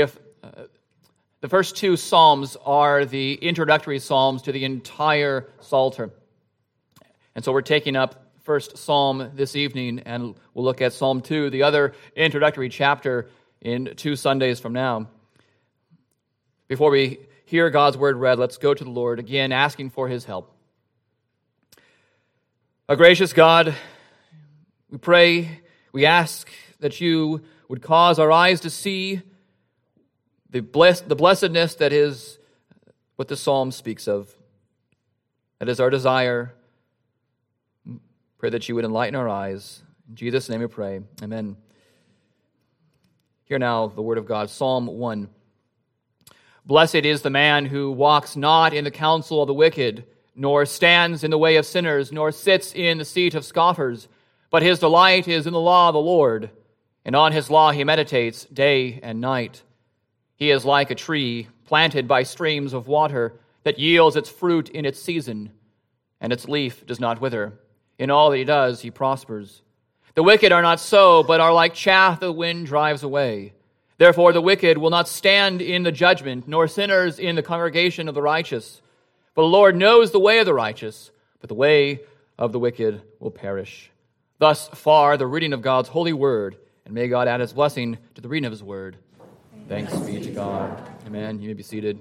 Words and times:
If 0.00 0.18
uh, 0.44 0.64
the 1.40 1.48
first 1.48 1.76
two 1.76 1.96
psalms 1.96 2.56
are 2.64 3.04
the 3.04 3.34
introductory 3.34 3.98
psalms 3.98 4.42
to 4.42 4.52
the 4.52 4.64
entire 4.64 5.48
Psalter. 5.60 6.10
And 7.34 7.44
so 7.44 7.52
we're 7.52 7.62
taking 7.62 7.96
up 7.96 8.32
first 8.42 8.78
psalm 8.78 9.32
this 9.34 9.56
evening, 9.56 10.00
and 10.00 10.34
we'll 10.54 10.64
look 10.64 10.80
at 10.82 10.92
Psalm 10.92 11.20
2, 11.20 11.50
the 11.50 11.64
other 11.64 11.94
introductory 12.16 12.68
chapter, 12.68 13.28
in 13.60 13.94
two 13.96 14.14
Sundays 14.14 14.60
from 14.60 14.72
now. 14.72 15.08
Before 16.68 16.90
we 16.90 17.18
hear 17.44 17.70
God's 17.70 17.96
word 17.96 18.16
read, 18.16 18.38
let's 18.38 18.56
go 18.56 18.72
to 18.72 18.84
the 18.84 18.90
Lord 18.90 19.18
again, 19.18 19.50
asking 19.52 19.90
for 19.90 20.08
his 20.08 20.24
help. 20.24 20.54
A 22.88 22.96
gracious 22.96 23.32
God, 23.32 23.74
we 24.90 24.98
pray, 24.98 25.60
we 25.92 26.06
ask 26.06 26.48
that 26.80 27.00
you 27.00 27.42
would 27.68 27.82
cause 27.82 28.18
our 28.18 28.30
eyes 28.30 28.60
to 28.60 28.70
see 28.70 29.22
the, 30.50 30.60
bless, 30.60 31.00
the 31.00 31.16
blessedness 31.16 31.74
that 31.76 31.92
is 31.92 32.38
what 33.16 33.28
the 33.28 33.36
psalm 33.36 33.70
speaks 33.72 34.08
of. 34.08 34.32
That 35.58 35.68
is 35.68 35.80
our 35.80 35.90
desire. 35.90 36.54
Pray 38.38 38.50
that 38.50 38.68
you 38.68 38.74
would 38.74 38.84
enlighten 38.84 39.16
our 39.16 39.28
eyes. 39.28 39.82
In 40.08 40.14
Jesus' 40.14 40.48
name 40.48 40.60
we 40.60 40.66
pray. 40.68 41.00
Amen. 41.22 41.56
Hear 43.44 43.58
now 43.58 43.88
the 43.88 44.02
word 44.02 44.18
of 44.18 44.26
God. 44.26 44.50
Psalm 44.50 44.86
1. 44.86 45.28
Blessed 46.64 46.96
is 46.96 47.22
the 47.22 47.30
man 47.30 47.64
who 47.64 47.90
walks 47.90 48.36
not 48.36 48.74
in 48.74 48.84
the 48.84 48.90
counsel 48.90 49.42
of 49.42 49.46
the 49.46 49.54
wicked, 49.54 50.04
nor 50.36 50.66
stands 50.66 51.24
in 51.24 51.30
the 51.30 51.38
way 51.38 51.56
of 51.56 51.66
sinners, 51.66 52.12
nor 52.12 52.30
sits 52.30 52.74
in 52.74 52.98
the 52.98 53.04
seat 53.04 53.34
of 53.34 53.44
scoffers, 53.44 54.06
but 54.50 54.62
his 54.62 54.78
delight 54.78 55.26
is 55.26 55.46
in 55.46 55.52
the 55.52 55.60
law 55.60 55.88
of 55.88 55.94
the 55.94 56.00
Lord, 56.00 56.50
and 57.04 57.16
on 57.16 57.32
his 57.32 57.50
law 57.50 57.72
he 57.72 57.84
meditates 57.84 58.44
day 58.44 59.00
and 59.02 59.20
night. 59.20 59.62
He 60.38 60.50
is 60.50 60.64
like 60.64 60.90
a 60.90 60.94
tree 60.94 61.48
planted 61.66 62.08
by 62.08 62.22
streams 62.22 62.72
of 62.72 62.86
water 62.88 63.34
that 63.64 63.78
yields 63.78 64.16
its 64.16 64.30
fruit 64.30 64.70
in 64.70 64.84
its 64.84 65.02
season, 65.02 65.50
and 66.20 66.32
its 66.32 66.48
leaf 66.48 66.86
does 66.86 67.00
not 67.00 67.20
wither. 67.20 67.58
In 67.98 68.10
all 68.10 68.30
that 68.30 68.38
he 68.38 68.44
does, 68.44 68.80
he 68.80 68.90
prospers. 68.90 69.62
The 70.14 70.22
wicked 70.22 70.52
are 70.52 70.62
not 70.62 70.80
so, 70.80 71.22
but 71.22 71.40
are 71.40 71.52
like 71.52 71.74
chaff 71.74 72.20
the 72.20 72.32
wind 72.32 72.66
drives 72.66 73.02
away. 73.02 73.52
Therefore, 73.98 74.32
the 74.32 74.40
wicked 74.40 74.78
will 74.78 74.90
not 74.90 75.08
stand 75.08 75.60
in 75.60 75.82
the 75.82 75.92
judgment, 75.92 76.46
nor 76.46 76.68
sinners 76.68 77.18
in 77.18 77.34
the 77.34 77.42
congregation 77.42 78.08
of 78.08 78.14
the 78.14 78.22
righteous. 78.22 78.80
For 79.34 79.42
the 79.42 79.48
Lord 79.48 79.74
knows 79.74 80.12
the 80.12 80.20
way 80.20 80.38
of 80.38 80.46
the 80.46 80.54
righteous, 80.54 81.10
but 81.40 81.48
the 81.48 81.54
way 81.54 82.00
of 82.38 82.52
the 82.52 82.60
wicked 82.60 83.02
will 83.18 83.32
perish. 83.32 83.90
Thus 84.38 84.68
far, 84.68 85.16
the 85.16 85.26
reading 85.26 85.52
of 85.52 85.62
God's 85.62 85.88
holy 85.88 86.12
word, 86.12 86.56
and 86.84 86.94
may 86.94 87.08
God 87.08 87.26
add 87.26 87.40
his 87.40 87.52
blessing 87.52 87.98
to 88.14 88.20
the 88.20 88.28
reading 88.28 88.46
of 88.46 88.52
his 88.52 88.62
word. 88.62 88.96
Thanks 89.68 89.94
be 89.98 90.18
to 90.18 90.30
God. 90.30 90.82
Amen. 91.06 91.40
You 91.40 91.48
may 91.48 91.52
be 91.52 91.62
seated. 91.62 91.98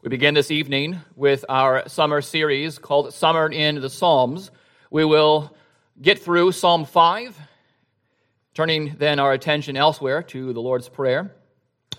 We 0.00 0.08
begin 0.08 0.32
this 0.32 0.50
evening 0.50 1.02
with 1.16 1.44
our 1.50 1.86
summer 1.86 2.22
series 2.22 2.78
called 2.78 3.12
Summer 3.12 3.52
in 3.52 3.78
the 3.78 3.90
Psalms. 3.90 4.50
We 4.90 5.04
will 5.04 5.54
get 6.00 6.18
through 6.18 6.52
Psalm 6.52 6.86
5, 6.86 7.38
turning 8.54 8.96
then 8.96 9.18
our 9.18 9.34
attention 9.34 9.76
elsewhere 9.76 10.22
to 10.22 10.54
the 10.54 10.62
Lord's 10.62 10.88
Prayer. 10.88 11.34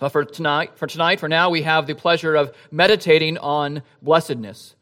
But 0.00 0.08
for 0.08 0.24
tonight, 0.24 0.76
for 0.76 0.88
tonight, 0.88 1.20
for 1.20 1.28
now, 1.28 1.50
we 1.50 1.62
have 1.62 1.86
the 1.86 1.94
pleasure 1.94 2.34
of 2.34 2.52
meditating 2.72 3.38
on 3.38 3.82
blessedness. 4.02 4.74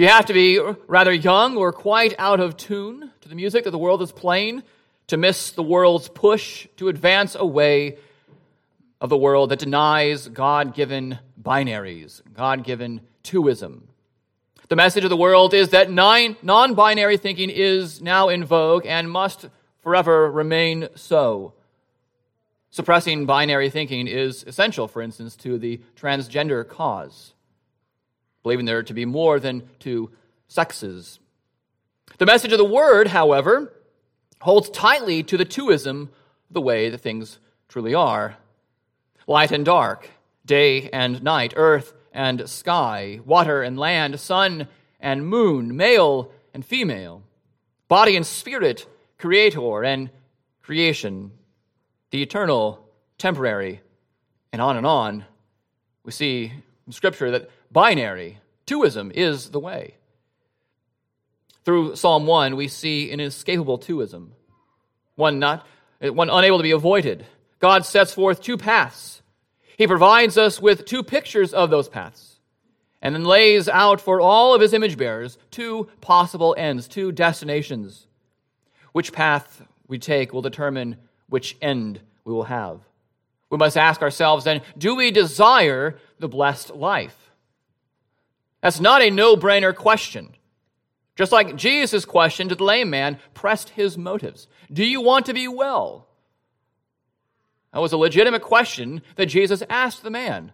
You 0.00 0.08
have 0.08 0.24
to 0.26 0.32
be 0.32 0.58
rather 0.86 1.12
young 1.12 1.58
or 1.58 1.74
quite 1.74 2.14
out 2.18 2.40
of 2.40 2.56
tune 2.56 3.10
to 3.20 3.28
the 3.28 3.34
music 3.34 3.64
that 3.64 3.70
the 3.70 3.76
world 3.76 4.00
is 4.00 4.12
playing 4.12 4.62
to 5.08 5.18
miss 5.18 5.50
the 5.50 5.62
world's 5.62 6.08
push 6.08 6.66
to 6.78 6.88
advance 6.88 7.34
away 7.34 7.98
of 8.98 9.10
the 9.10 9.18
world 9.18 9.50
that 9.50 9.58
denies 9.58 10.26
God 10.26 10.74
given 10.74 11.18
binaries, 11.38 12.22
God 12.32 12.64
given 12.64 13.02
twoism. 13.24 13.82
The 14.68 14.76
message 14.76 15.04
of 15.04 15.10
the 15.10 15.18
world 15.18 15.52
is 15.52 15.68
that 15.68 15.90
non 15.90 16.74
binary 16.74 17.18
thinking 17.18 17.50
is 17.50 18.00
now 18.00 18.30
in 18.30 18.46
vogue 18.46 18.86
and 18.86 19.10
must 19.10 19.50
forever 19.82 20.32
remain 20.32 20.88
so. 20.94 21.52
Suppressing 22.70 23.26
binary 23.26 23.68
thinking 23.68 24.06
is 24.06 24.44
essential, 24.44 24.88
for 24.88 25.02
instance, 25.02 25.36
to 25.36 25.58
the 25.58 25.78
transgender 25.94 26.66
cause, 26.66 27.34
believing 28.42 28.66
there 28.66 28.82
to 28.82 28.94
be 28.94 29.04
more 29.04 29.38
than 29.40 29.68
two 29.78 30.10
sexes. 30.48 31.18
The 32.18 32.26
message 32.26 32.52
of 32.52 32.58
the 32.58 32.64
word, 32.64 33.08
however, 33.08 33.72
holds 34.40 34.70
tightly 34.70 35.22
to 35.24 35.36
the 35.36 35.44
twoism, 35.44 36.08
the 36.50 36.60
way 36.60 36.88
that 36.90 36.98
things 36.98 37.38
truly 37.68 37.94
are 37.94 38.36
light 39.26 39.52
and 39.52 39.64
dark, 39.64 40.10
day 40.44 40.90
and 40.90 41.22
night, 41.22 41.54
earth 41.56 41.92
and 42.12 42.48
sky, 42.48 43.20
water 43.24 43.62
and 43.62 43.78
land, 43.78 44.18
sun 44.18 44.66
and 44.98 45.26
moon, 45.26 45.76
male 45.76 46.32
and 46.52 46.64
female, 46.64 47.22
body 47.86 48.16
and 48.16 48.26
spirit, 48.26 48.88
creator 49.18 49.84
and 49.84 50.10
creation, 50.62 51.30
the 52.10 52.22
eternal, 52.22 52.84
temporary, 53.18 53.80
and 54.52 54.60
on 54.60 54.76
and 54.76 54.86
on. 54.86 55.24
We 56.04 56.10
see 56.10 56.52
in 56.86 56.92
Scripture 56.92 57.30
that 57.30 57.50
binary, 57.70 58.38
twoism, 58.66 59.12
is 59.12 59.50
the 59.50 59.60
way. 59.60 59.94
Through 61.64 61.96
Psalm 61.96 62.26
1, 62.26 62.56
we 62.56 62.68
see 62.68 63.10
an 63.10 63.20
inescapable 63.20 63.78
twoism, 63.78 64.30
one, 65.14 65.38
not, 65.38 65.66
one 66.00 66.30
unable 66.30 66.58
to 66.58 66.62
be 66.62 66.70
avoided. 66.70 67.26
God 67.58 67.84
sets 67.84 68.14
forth 68.14 68.40
two 68.40 68.56
paths. 68.56 69.22
He 69.76 69.86
provides 69.86 70.38
us 70.38 70.60
with 70.60 70.84
two 70.84 71.02
pictures 71.02 71.52
of 71.52 71.70
those 71.70 71.88
paths 71.88 72.30
and 73.02 73.14
then 73.14 73.24
lays 73.24 73.68
out 73.68 74.00
for 74.00 74.20
all 74.20 74.54
of 74.54 74.60
his 74.60 74.74
image 74.74 74.96
bearers 74.96 75.38
two 75.50 75.88
possible 76.00 76.54
ends, 76.58 76.88
two 76.88 77.12
destinations. 77.12 78.06
Which 78.92 79.12
path 79.12 79.62
we 79.88 79.98
take 79.98 80.32
will 80.32 80.42
determine 80.42 80.96
which 81.28 81.56
end 81.62 82.00
we 82.24 82.32
will 82.32 82.44
have. 82.44 82.80
We 83.48 83.58
must 83.58 83.76
ask 83.76 84.02
ourselves 84.02 84.44
then 84.44 84.62
do 84.76 84.94
we 84.94 85.10
desire 85.10 85.98
the 86.18 86.28
blessed 86.28 86.74
life? 86.74 87.29
That's 88.62 88.80
not 88.80 89.02
a 89.02 89.10
no 89.10 89.36
brainer 89.36 89.74
question. 89.74 90.34
Just 91.16 91.32
like 91.32 91.56
Jesus' 91.56 92.04
question 92.04 92.48
to 92.48 92.54
the 92.54 92.64
lame 92.64 92.90
man 92.90 93.18
pressed 93.34 93.70
his 93.70 93.98
motives 93.98 94.48
Do 94.72 94.84
you 94.84 95.00
want 95.00 95.26
to 95.26 95.34
be 95.34 95.48
well? 95.48 96.06
That 97.72 97.80
was 97.80 97.92
a 97.92 97.98
legitimate 97.98 98.42
question 98.42 99.02
that 99.16 99.26
Jesus 99.26 99.62
asked 99.68 100.02
the 100.02 100.10
man, 100.10 100.52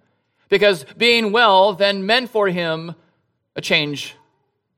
because 0.49 0.85
being 0.97 1.33
well 1.33 1.73
then 1.73 2.05
meant 2.05 2.31
for 2.31 2.49
him 2.49 2.95
a 3.55 3.61
change 3.61 4.15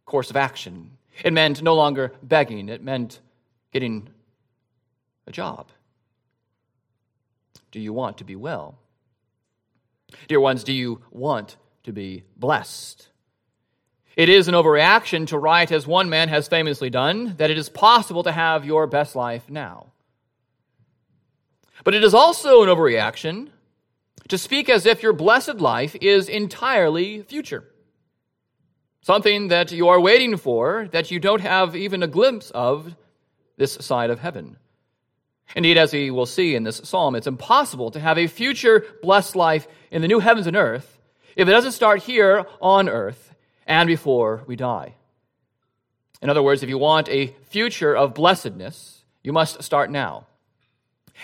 course 0.05 0.31
of 0.31 0.37
action. 0.37 0.93
It 1.25 1.33
meant 1.33 1.63
no 1.63 1.75
longer 1.75 2.13
begging, 2.23 2.69
it 2.69 2.83
meant 2.83 3.21
getting 3.73 4.09
a 5.27 5.33
job. 5.33 5.69
Do 7.71 7.81
you 7.81 7.93
want 7.93 8.19
to 8.19 8.25
be 8.25 8.37
well? 8.37 8.79
Dear 10.27 10.41
ones, 10.41 10.65
do 10.65 10.73
you 10.73 11.03
want 11.11 11.57
to 11.85 11.93
be 11.93 12.25
blessed? 12.37 13.09
It 14.19 14.29
is 14.29 14.49
an 14.49 14.55
overreaction 14.55 15.29
to 15.29 15.39
write, 15.39 15.71
as 15.71 15.87
one 15.87 16.09
man 16.09 16.29
has 16.29 16.49
famously 16.49 16.91
done, 16.91 17.37
that 17.37 17.53
it 17.53 17.57
is 17.57 17.69
possible 17.69 18.25
to 18.25 18.33
have 18.33 18.65
your 18.65 18.89
best 18.89 19.15
life 19.15 19.49
now. 19.49 19.93
But 21.85 21.95
it 21.95 22.03
is 22.03 22.15
also 22.15 22.65
an 22.65 22.69
overreaction 22.69 23.51
to 24.27 24.37
speak 24.37 24.69
as 24.69 24.87
if 24.87 25.05
your 25.05 25.13
blessed 25.13 25.61
life 25.61 25.95
is 26.01 26.29
entirely 26.29 27.23
future. 27.23 27.63
Something 29.03 29.49
that 29.49 29.71
you 29.71 29.87
are 29.87 30.01
waiting 30.01 30.37
for 30.37 30.89
that 30.91 31.13
you 31.13 31.21
don't 31.21 31.41
have 31.41 31.77
even 31.77 32.03
a 32.03 32.09
glimpse 32.09 32.51
of 32.51 32.97
this 33.57 33.75
side 33.75 34.11
of 34.11 34.19
heaven. 34.19 34.57
Indeed, 35.55 35.79
as 35.79 35.93
we 35.93 36.11
will 36.11 36.27
see 36.27 36.57
in 36.57 36.65
this 36.65 36.81
psalm, 36.83 37.15
it's 37.15 37.29
impossible 37.29 37.93
to 37.93 38.01
have 38.01 38.19
a 38.19 38.27
future 38.27 38.85
blessed 39.01 39.37
life 39.37 39.69
in 39.93 40.03
the 40.03 40.09
new 40.09 40.19
heavens 40.19 40.49
and 40.49 40.57
earth 40.57 40.99
if 41.37 41.47
it 41.47 41.53
doesn't 41.53 41.71
start 41.71 42.03
here 42.03 42.45
on 42.61 42.89
earth 42.89 43.28
and 43.69 43.87
before 43.87 44.43
we 44.47 44.57
die. 44.57 44.95
In 46.21 46.31
other 46.31 46.43
words, 46.43 46.65
if 46.65 46.69
you 46.69 46.79
want 46.79 47.09
a 47.09 47.29
future 47.45 47.95
of 47.95 48.15
blessedness, 48.15 49.05
you 49.23 49.33
must 49.33 49.63
start 49.63 49.91
now. 49.91 50.27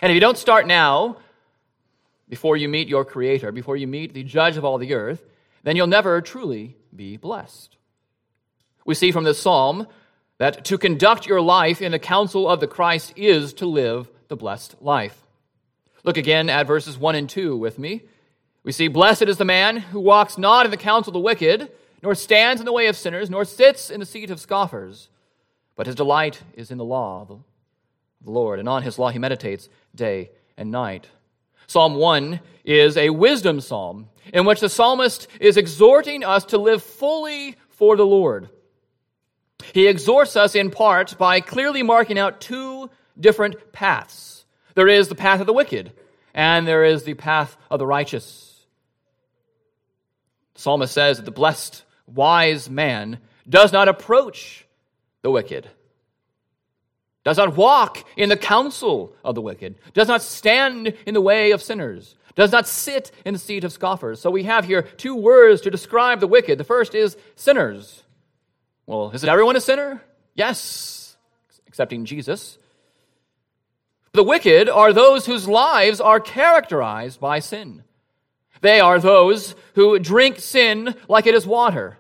And 0.01 0.13
if 0.13 0.15
you 0.15 0.21
don't 0.21 0.39
start 0.39 0.67
now, 0.69 1.17
before 2.29 2.57
you 2.57 2.69
meet 2.69 2.89
your 2.89 3.05
Creator, 3.05 3.51
before 3.51 3.77
you 3.77 3.87
meet 3.87 4.15
the 4.15 4.23
judge 4.23 4.57
of 4.57 4.65
all 4.65 4.79
the 4.79 4.95
earth, 4.95 5.25
then 5.65 5.75
you'll 5.75 5.87
never 5.87 6.21
truly 6.21 6.77
be 6.95 7.17
blessed. 7.17 7.77
We 8.87 8.95
see 8.95 9.11
from 9.11 9.25
this 9.25 9.41
psalm 9.41 9.87
that 10.39 10.65
to 10.67 10.79
conduct 10.79 11.27
your 11.27 11.41
life 11.41 11.81
in 11.81 11.93
the 11.93 11.99
counsel 11.99 12.49
of 12.49 12.61
the 12.61 12.67
Christ 12.67 13.15
is 13.17 13.55
to 13.55 13.67
live 13.67 14.11
the 14.29 14.37
blessed 14.37 14.77
life. 14.81 15.19
Look 16.03 16.19
again 16.19 16.51
at 16.51 16.67
verses 16.67 16.99
1 16.99 17.15
and 17.15 17.29
2 17.29 17.57
with 17.57 17.79
me. 17.79 18.03
We 18.63 18.73
see, 18.73 18.89
Blessed 18.89 19.23
is 19.23 19.39
the 19.39 19.45
man 19.45 19.77
who 19.77 20.01
walks 20.01 20.37
not 20.37 20.67
in 20.67 20.71
the 20.71 20.77
counsel 20.77 21.11
of 21.11 21.15
the 21.15 21.21
wicked, 21.21 21.71
nor 22.05 22.15
stands 22.15 22.61
in 22.61 22.67
the 22.67 22.73
way 22.73 22.87
of 22.87 22.97
sinners, 22.97 23.31
nor 23.31 23.45
sits 23.45 23.91
in 23.91 23.99
the 23.99 24.07
seat 24.07 24.31
of 24.31 24.39
scoffers. 24.39 25.09
But 25.75 25.87
his 25.87 25.97
delight 25.97 26.43
is 26.55 26.71
in 26.71 26.79
the 26.79 26.85
law 26.85 27.23
of 27.23 27.43
the 28.23 28.31
Lord, 28.31 28.61
and 28.61 28.69
on 28.69 28.83
his 28.83 28.99
law 28.99 29.09
he 29.09 29.19
meditates 29.19 29.69
day 29.95 30.31
and 30.57 30.71
night. 30.71 31.09
Psalm 31.67 31.95
1 31.95 32.41
is 32.65 32.97
a 32.97 33.11
wisdom 33.11 33.61
psalm 33.61 34.09
in 34.33 34.45
which 34.45 34.61
the 34.61 34.69
psalmist 34.69 35.27
is 35.41 35.57
exhorting 35.57 36.23
us 36.23 36.45
to 36.47 36.59
live 36.59 36.83
fully 36.83 37.57
for 37.71 37.97
the 37.97 38.07
Lord. 38.07 38.51
He 39.73 39.87
exhorts 39.87 40.37
us 40.37 40.55
in 40.55 40.71
part 40.71 41.17
by 41.17 41.41
clearly 41.41 41.83
marking 41.83 42.19
out 42.19 42.41
two 42.41 42.91
different 43.19 43.73
paths. 43.73 44.45
There 44.75 44.89
is 44.89 45.09
the 45.09 45.15
path 45.15 45.41
of 45.41 45.47
the 45.47 45.53
wicked, 45.53 45.93
and 46.35 46.67
there 46.67 46.85
is 46.85 47.05
the 47.05 47.15
path 47.15 47.57
of 47.71 47.79
the 47.79 47.87
righteous. 47.87 48.67
The 50.55 50.61
psalmist 50.61 50.93
says 50.93 51.17
that 51.17 51.25
the 51.25 51.31
blessed, 51.31 51.84
wise 52.07 52.69
man 52.69 53.19
does 53.49 53.73
not 53.73 53.89
approach 53.89 54.67
the 55.23 55.31
wicked, 55.31 55.69
does 57.25 57.39
not 57.39 57.57
walk 57.57 58.05
in 58.17 58.29
the 58.29 58.37
counsel 58.37 59.15
of 59.25 59.35
the 59.35 59.41
wicked, 59.41 59.77
does 59.95 60.09
not 60.09 60.23
stand 60.23 60.95
in 61.07 61.15
the 61.15 61.21
way 61.21 61.53
of 61.53 61.63
sinners, 61.63 62.17
does 62.35 62.53
not 62.53 62.67
sit 62.67 63.11
in 63.25 63.33
the 63.33 63.41
seat 63.41 63.65
of 63.65 63.73
scoffers. 63.73 64.21
So 64.21 64.31
we 64.31 64.43
have 64.45 64.65
here 64.65 64.83
two 64.83 65.15
words 65.15 65.63
to 65.63 65.71
describe 65.71 66.21
the 66.21 66.27
wicked. 66.27 66.59
The 66.59 66.65
first 66.65 66.95
is 66.95 67.17
sinners. 67.37 68.03
Well, 68.87 69.11
is 69.13 69.25
it 69.25 69.31
everyone 69.31 69.57
a 69.57 69.61
sinner? 69.61 70.03
Yes, 70.35 71.17
excepting 71.67 72.05
Jesus. 72.05 72.59
The 74.13 74.23
wicked 74.23 74.69
are 74.69 74.93
those 74.93 75.27
whose 75.27 75.49
lives 75.49 76.01
are 76.01 76.21
characterized 76.21 77.19
by 77.19 77.41
sin. 77.41 77.83
They 78.65 78.81
are 78.81 78.99
those 78.99 79.55
who 79.75 79.99
drink 79.99 80.39
sin 80.39 80.95
like 81.07 81.27
it 81.27 81.35
is 81.35 81.47
water. 81.47 81.99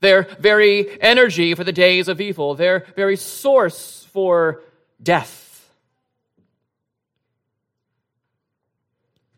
Their 0.00 0.24
very 0.40 1.00
energy 1.00 1.54
for 1.54 1.62
the 1.62 1.70
days 1.70 2.08
of 2.08 2.20
evil, 2.20 2.56
their 2.56 2.86
very 2.96 3.14
source 3.14 4.04
for 4.12 4.62
death. 5.00 5.70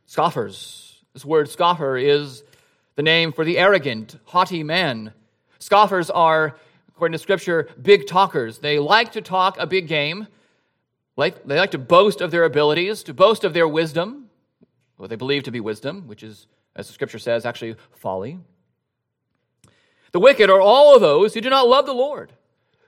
Scoffers. 0.06 1.02
This 1.12 1.22
word 1.22 1.50
scoffer 1.50 1.98
is 1.98 2.42
the 2.96 3.02
name 3.02 3.34
for 3.34 3.44
the 3.44 3.58
arrogant, 3.58 4.16
haughty 4.24 4.62
man. 4.62 5.12
Scoffers 5.58 6.08
are, 6.08 6.56
according 6.88 7.12
to 7.12 7.18
Scripture, 7.18 7.68
big 7.82 8.06
talkers. 8.06 8.60
They 8.60 8.78
like 8.78 9.12
to 9.12 9.20
talk 9.20 9.58
a 9.58 9.66
big 9.66 9.86
game. 9.86 10.28
Like, 11.14 11.44
they 11.44 11.58
like 11.58 11.72
to 11.72 11.78
boast 11.78 12.22
of 12.22 12.30
their 12.30 12.44
abilities, 12.44 13.02
to 13.02 13.12
boast 13.12 13.44
of 13.44 13.52
their 13.52 13.68
wisdom, 13.68 14.30
what 14.96 15.10
they 15.10 15.16
believe 15.16 15.42
to 15.42 15.50
be 15.50 15.60
wisdom, 15.60 16.08
which 16.08 16.22
is, 16.22 16.46
as 16.76 16.86
the 16.86 16.92
scripture 16.92 17.18
says, 17.18 17.46
actually 17.46 17.76
folly. 17.92 18.38
The 20.12 20.20
wicked 20.20 20.50
are 20.50 20.60
all 20.60 20.94
of 20.94 21.00
those 21.00 21.34
who 21.34 21.40
do 21.40 21.50
not 21.50 21.68
love 21.68 21.86
the 21.86 21.92
Lord, 21.92 22.32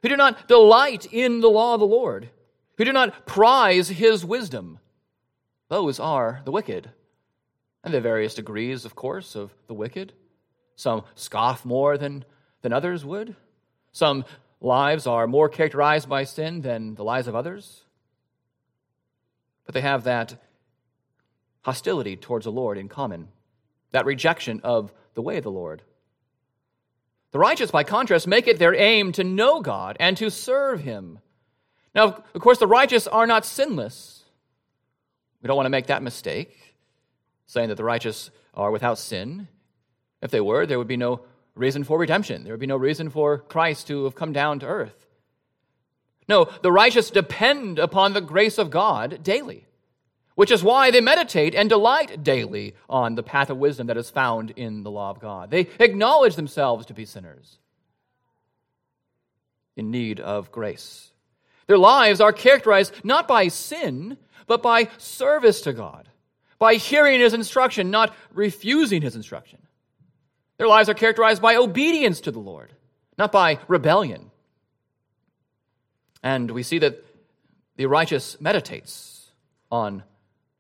who 0.03 0.09
do 0.09 0.17
not 0.17 0.49
delight 0.49 1.07
in 1.13 1.41
the 1.41 1.51
law 1.51 1.75
of 1.75 1.81
the 1.81 1.87
Lord, 1.87 2.31
who 2.77 2.85
do 2.85 2.93
not 2.93 3.27
prize 3.27 3.89
his 3.89 4.25
wisdom. 4.25 4.79
Those 5.69 5.99
are 5.99 6.43
the 6.45 6.53
wicked. 6.53 6.91
And 7.83 7.95
are 7.95 8.01
various 8.01 8.35
degrees, 8.35 8.85
of 8.85 8.95
course, 8.95 9.35
of 9.37 9.53
the 9.69 9.75
wicked. 9.75 10.13
Some 10.75 11.05
scoff 11.15 11.65
more 11.65 11.97
than, 11.97 12.25
than 12.63 12.73
others 12.73 13.05
would. 13.05 13.37
Some 13.93 14.25
lives 14.61 15.07
are 15.07 15.27
more 15.27 15.49
characterized 15.49 16.09
by 16.09 16.25
sin 16.25 16.63
than 16.63 16.97
the 16.97 17.05
lives 17.05 17.29
of 17.29 17.35
others 17.35 17.85
but 19.67 19.75
they 19.75 19.81
have 19.81 20.05
that 20.05 20.41
hostility 21.63 22.17
towards 22.17 22.45
the 22.45 22.53
Lord 22.53 22.79
in 22.79 22.89
common, 22.89 23.29
that 23.97 24.05
rejection 24.05 24.61
of 24.63 24.93
the 25.15 25.23
way 25.23 25.39
of 25.39 25.43
the 25.43 25.51
Lord. 25.51 25.81
The 27.33 27.39
righteous, 27.39 27.71
by 27.71 27.83
contrast, 27.83 28.27
make 28.27 28.47
it 28.47 28.59
their 28.59 28.75
aim 28.75 29.13
to 29.13 29.25
know 29.25 29.61
God 29.61 29.97
and 29.99 30.17
to 30.19 30.31
serve 30.31 30.81
Him. 30.81 31.19
Now, 31.95 32.23
of 32.35 32.41
course, 32.41 32.59
the 32.59 32.67
righteous 32.67 33.07
are 33.07 33.27
not 33.27 33.47
sinless. 33.47 34.23
We 35.41 35.47
don't 35.47 35.57
want 35.57 35.65
to 35.67 35.71
make 35.71 35.87
that 35.87 36.03
mistake, 36.03 36.55
saying 37.47 37.71
that 37.71 37.77
the 37.77 37.85
righteous 37.85 38.31
are 38.53 38.71
without 38.71 38.99
sin. 38.99 39.49
If 40.21 40.31
they 40.31 40.41
were, 40.41 40.67
there 40.67 40.79
would 40.79 40.89
be 40.89 40.97
no 40.97 41.23
reason 41.55 41.83
for 41.83 41.99
redemption. 41.99 42.45
There 42.45 42.53
would 42.53 42.61
be 42.61 42.67
no 42.67 42.77
reason 42.77 43.09
for 43.09 43.39
Christ 43.39 43.87
to 43.87 44.05
have 44.05 44.15
come 44.15 44.35
down 44.35 44.59
to 44.59 44.67
earth. 44.67 45.07
No, 46.29 46.51
the 46.61 46.73
righteous 46.73 47.11
depend 47.11 47.79
upon 47.79 48.13
the 48.13 48.21
grace 48.21 48.59
of 48.59 48.71
God 48.71 49.23
daily, 49.23 49.66
which 50.37 50.51
is 50.51 50.63
why 50.63 50.91
they 50.91 51.01
meditate 51.01 51.55
and 51.55 51.69
delight 51.69 52.23
daily 52.23 52.75
on 52.89 53.15
the 53.15 53.23
path 53.23 53.51
of 53.51 53.57
wisdom 53.57 53.89
that 53.89 53.97
is 53.97 54.11
found 54.11 54.51
in 54.51 54.83
the 54.83 54.91
law 54.91 55.11
of 55.11 55.19
God. 55.19 55.51
They 55.51 55.67
acknowledge 55.81 56.37
themselves 56.37 56.87
to 56.87 56.95
be 56.95 57.07
sinners 57.07 57.59
in 59.77 59.91
need 59.91 60.21
of 60.21 60.53
grace. 60.53 61.11
Their 61.67 61.79
lives 61.79 62.21
are 62.21 62.33
characterized 62.33 62.95
not 63.03 63.27
by 63.27 63.49
sin, 63.49 64.19
but 64.47 64.63
by 64.63 64.89
service 64.99 65.63
to 65.63 65.73
God, 65.73 66.07
by 66.59 66.75
hearing 66.75 67.21
His 67.21 67.35
instruction, 67.35 67.91
not 67.91 68.15
refusing 68.33 69.01
His 69.01 69.17
instruction. 69.17 69.59
Their 70.59 70.69
lives 70.69 70.91
are 70.91 70.95
characterized 70.95 71.41
by 71.41 71.57
obedience 71.57 72.21
to 72.21 72.31
the 72.31 72.39
Lord, 72.39 72.73
not 73.17 73.33
by 73.33 73.59
rebellion. 73.69 74.31
And 76.23 76.51
we 76.51 76.63
see 76.63 76.79
that 76.81 77.03
the 77.77 77.87
righteous 77.87 78.39
meditates 78.39 79.31
on 79.71 80.03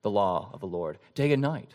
the 0.06 0.10
law 0.10 0.50
of 0.52 0.60
the 0.60 0.68
Lord 0.68 0.98
day 1.16 1.32
and 1.32 1.42
night. 1.42 1.74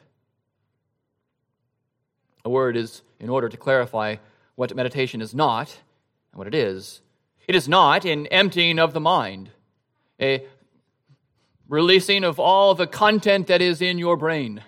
A 2.46 2.50
word 2.50 2.78
is 2.78 3.02
in 3.20 3.28
order 3.28 3.50
to 3.50 3.58
clarify 3.58 4.16
what 4.56 4.74
meditation 4.74 5.22
is 5.22 5.36
not 5.36 5.78
and 6.32 6.38
what 6.38 6.48
it 6.48 6.56
is. 6.56 7.02
It 7.46 7.56
is 7.56 7.68
not 7.68 8.06
an 8.06 8.28
emptying 8.28 8.80
of 8.80 8.94
the 8.94 9.02
mind, 9.02 9.50
a 10.18 10.46
releasing 11.68 12.24
of 12.24 12.40
all 12.40 12.74
the 12.74 12.88
content 12.88 13.48
that 13.48 13.62
is 13.62 13.82
in 13.82 13.98
your 13.98 14.16
brain, 14.16 14.64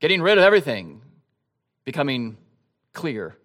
getting 0.00 0.22
rid 0.22 0.38
of 0.38 0.44
everything, 0.44 1.02
becoming 1.84 2.38
clear. 2.94 3.36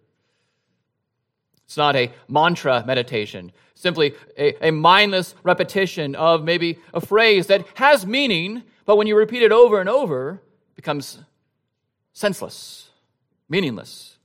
It's 1.65 1.75
not 1.75 1.97
a 1.97 2.13
mantra 2.29 2.85
meditation, 2.87 3.51
simply 3.73 4.13
a, 4.37 4.69
a, 4.69 4.71
mindless 4.71 5.35
repetition 5.43 6.15
of 6.15 6.45
maybe 6.45 6.79
a 6.93 7.01
phrase 7.01 7.47
that 7.47 7.65
has 7.73 8.05
meaning, 8.05 8.63
but 8.85 8.97
when 8.97 9.07
you 9.07 9.15
repeat 9.17 9.43
it 9.43 9.51
over 9.51 9.79
and 9.79 9.89
over, 9.89 10.41
it 10.69 10.75
becomes 10.75 11.19
senseless, 12.13 12.89
meaningless. 13.49 14.17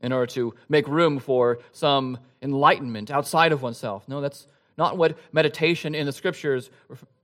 In 0.00 0.12
order 0.12 0.26
to 0.34 0.54
make 0.68 0.88
room 0.88 1.20
for 1.20 1.60
some 1.70 2.18
enlightenment 2.42 3.10
outside 3.10 3.52
of 3.52 3.62
oneself. 3.62 4.08
No, 4.08 4.20
that's 4.20 4.48
not 4.76 4.96
what 4.96 5.16
meditation 5.32 5.94
in 5.94 6.06
the 6.06 6.12
scriptures 6.12 6.70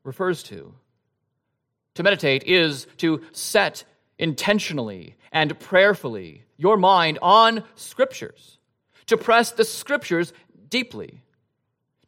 refers 0.04 0.42
to. 0.44 0.72
To 1.94 2.02
meditate 2.02 2.44
is 2.44 2.86
to 2.98 3.22
set 3.32 3.84
intentionally 4.18 5.16
and 5.32 5.58
prayerfully 5.58 6.44
your 6.56 6.76
mind 6.76 7.18
on 7.20 7.64
scriptures, 7.74 8.58
to 9.06 9.16
press 9.16 9.52
the 9.52 9.64
scriptures 9.64 10.32
deeply, 10.68 11.20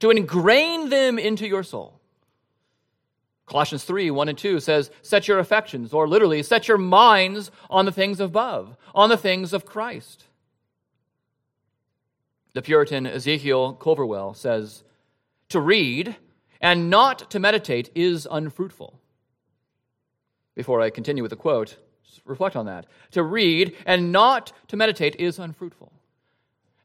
to 0.01 0.11
ingrain 0.11 0.89
them 0.89 1.19
into 1.19 1.47
your 1.47 1.63
soul. 1.63 2.00
Colossians 3.51 3.83
3 3.83 4.13
1 4.13 4.29
and 4.29 4.39
2 4.39 4.61
says, 4.61 4.93
Set 5.03 5.27
your 5.27 5.41
affections, 5.41 5.93
or 5.93 6.07
literally, 6.07 6.41
set 6.43 6.69
your 6.69 6.79
minds 6.79 7.51
on 7.69 7.85
the 7.85 7.91
things 7.91 8.21
above, 8.21 8.77
on 8.95 9.09
the 9.09 9.17
things 9.17 9.53
of 9.53 9.67
Christ. 9.67 10.25
The 12.53 12.63
Puritan 12.63 13.09
Ezekiel 13.09 13.75
Culverwell 13.75 14.37
says, 14.37 14.85
To 15.49 15.61
read 15.61 16.17
and 16.61 16.91
not 16.91 17.29
to 17.33 17.41
meditate 17.41 17.91
is 17.95 18.27
unfruitful. 18.31 19.01
Before 20.55 20.81
I 20.81 20.91
continue 20.91 21.25
with 21.25 21.31
the 21.31 21.37
quote, 21.37 21.77
reflect 22.25 22.55
on 22.55 22.67
that. 22.67 22.87
To 23.13 23.23
read 23.25 23.77
and 23.85 24.13
not 24.13 24.53
to 24.69 24.77
meditate 24.77 25.17
is 25.17 25.41
unfruitful. 25.41 25.93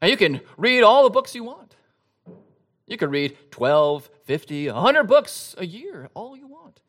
And 0.00 0.10
you 0.10 0.16
can 0.16 0.40
read 0.56 0.82
all 0.82 1.04
the 1.04 1.10
books 1.10 1.34
you 1.34 1.44
want. 1.44 1.65
You 2.86 2.96
can 2.96 3.10
read 3.10 3.36
12, 3.50 4.08
50, 4.24 4.70
100 4.70 5.04
books 5.04 5.54
a 5.58 5.66
year, 5.66 6.08
all 6.14 6.36
you 6.36 6.46
want. 6.46 6.80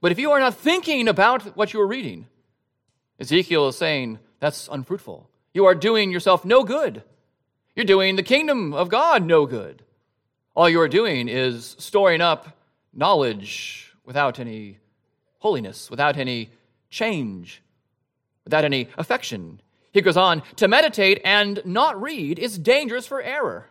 But 0.00 0.12
if 0.12 0.18
you 0.18 0.30
are 0.32 0.40
not 0.40 0.54
thinking 0.54 1.08
about 1.08 1.56
what 1.56 1.72
you 1.72 1.80
are 1.80 1.86
reading, 1.86 2.26
Ezekiel 3.18 3.68
is 3.68 3.76
saying 3.76 4.18
that's 4.40 4.68
unfruitful. 4.70 5.28
You 5.52 5.66
are 5.66 5.74
doing 5.74 6.10
yourself 6.10 6.44
no 6.44 6.62
good. 6.64 7.02
You're 7.74 7.84
doing 7.84 8.16
the 8.16 8.22
kingdom 8.22 8.72
of 8.74 8.88
God 8.88 9.24
no 9.24 9.46
good. 9.46 9.82
All 10.54 10.68
you 10.68 10.80
are 10.80 10.88
doing 10.88 11.28
is 11.28 11.76
storing 11.78 12.20
up 12.20 12.56
knowledge 12.92 13.92
without 14.04 14.40
any 14.40 14.78
holiness, 15.38 15.90
without 15.90 16.16
any 16.16 16.50
change, 16.90 17.62
without 18.44 18.64
any 18.64 18.88
affection. 18.96 19.60
He 19.92 20.00
goes 20.00 20.16
on 20.16 20.42
to 20.56 20.68
meditate 20.68 21.20
and 21.24 21.60
not 21.64 22.00
read 22.00 22.38
is 22.38 22.58
dangerous 22.58 23.06
for 23.06 23.22
error. 23.22 23.66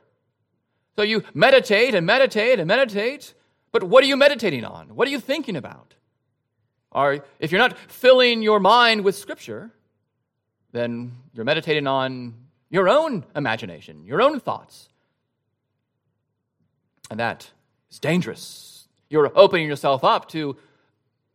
So 0.97 1.03
you 1.03 1.23
meditate 1.35 1.93
and 1.93 2.07
meditate 2.07 2.59
and 2.59 2.67
meditate, 2.67 3.35
but 3.71 3.83
what 3.83 4.03
are 4.03 4.07
you 4.07 4.17
meditating 4.17 4.65
on? 4.65 4.95
What 4.95 5.07
are 5.07 5.11
you 5.11 5.19
thinking 5.19 5.55
about? 5.55 5.93
Or 6.91 7.23
if 7.39 7.51
you're 7.51 7.61
not 7.61 7.77
filling 7.77 8.41
your 8.41 8.59
mind 8.59 9.03
with 9.03 9.15
Scripture, 9.15 9.69
then 10.71 11.11
you're 11.33 11.45
meditating 11.45 11.85
on 11.85 12.33
your 12.71 12.89
own 12.89 13.25
imagination, 13.35 14.05
your 14.05 14.23
own 14.23 14.39
thoughts. 14.39 14.89
And 17.11 17.19
that 17.19 17.51
is 17.91 17.99
dangerous. 17.99 18.87
You're 19.07 19.31
opening 19.35 19.67
yourself 19.67 20.03
up 20.03 20.27
to 20.29 20.57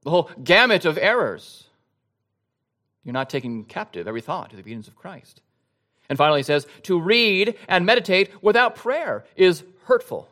the 0.03 0.11
whole 0.11 0.29
gamut 0.43 0.85
of 0.85 0.99
errors. 0.99 1.69
You're 3.05 3.13
not 3.13 3.31
taking 3.31 3.65
captive 3.65 4.09
every 4.09 4.23
thought 4.23 4.51
to 4.51 4.57
the 4.57 4.63
obedience 4.63 4.89
of 4.89 4.97
Christ. 4.97 5.41
And 6.13 6.19
finally, 6.19 6.41
he 6.41 6.45
says, 6.45 6.67
to 6.83 7.01
read 7.01 7.55
and 7.69 7.87
meditate 7.87 8.31
without 8.43 8.75
prayer 8.75 9.25
is 9.35 9.65
hurtful. 9.85 10.29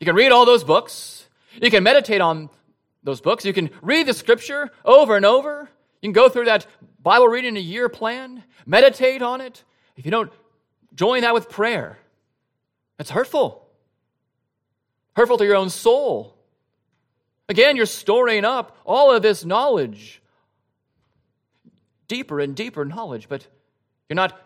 You 0.00 0.06
can 0.06 0.14
read 0.14 0.32
all 0.32 0.46
those 0.46 0.64
books, 0.64 1.28
you 1.60 1.70
can 1.70 1.82
meditate 1.82 2.22
on 2.22 2.48
those 3.02 3.20
books, 3.20 3.44
you 3.44 3.52
can 3.52 3.68
read 3.82 4.06
the 4.06 4.14
scripture 4.14 4.70
over 4.86 5.16
and 5.16 5.26
over, 5.26 5.68
you 6.00 6.06
can 6.06 6.14
go 6.14 6.30
through 6.30 6.46
that 6.46 6.66
Bible 7.02 7.28
reading 7.28 7.58
a 7.58 7.60
year 7.60 7.90
plan, 7.90 8.42
meditate 8.64 9.20
on 9.20 9.42
it. 9.42 9.64
If 9.98 10.06
you 10.06 10.10
don't 10.10 10.32
join 10.94 11.20
that 11.20 11.34
with 11.34 11.50
prayer, 11.50 11.98
that's 12.96 13.10
hurtful. 13.10 13.68
Hurtful 15.14 15.36
to 15.36 15.44
your 15.44 15.56
own 15.56 15.68
soul. 15.68 16.34
Again, 17.50 17.76
you're 17.76 17.84
storing 17.84 18.46
up 18.46 18.78
all 18.86 19.14
of 19.14 19.20
this 19.20 19.44
knowledge, 19.44 20.22
deeper 22.06 22.40
and 22.40 22.56
deeper 22.56 22.86
knowledge, 22.86 23.28
but 23.28 23.46
you're 24.08 24.14
not 24.14 24.40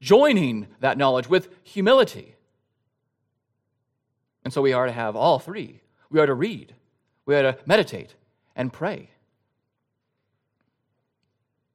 joining 0.00 0.68
that 0.80 0.98
knowledge 0.98 1.28
with 1.28 1.48
humility. 1.62 2.34
And 4.44 4.52
so 4.52 4.60
we 4.62 4.72
are 4.72 4.86
to 4.86 4.92
have 4.92 5.16
all 5.16 5.38
three. 5.38 5.80
We 6.10 6.20
are 6.20 6.26
to 6.26 6.34
read, 6.34 6.74
we 7.26 7.34
are 7.34 7.52
to 7.52 7.58
meditate, 7.66 8.14
and 8.54 8.72
pray. 8.72 9.10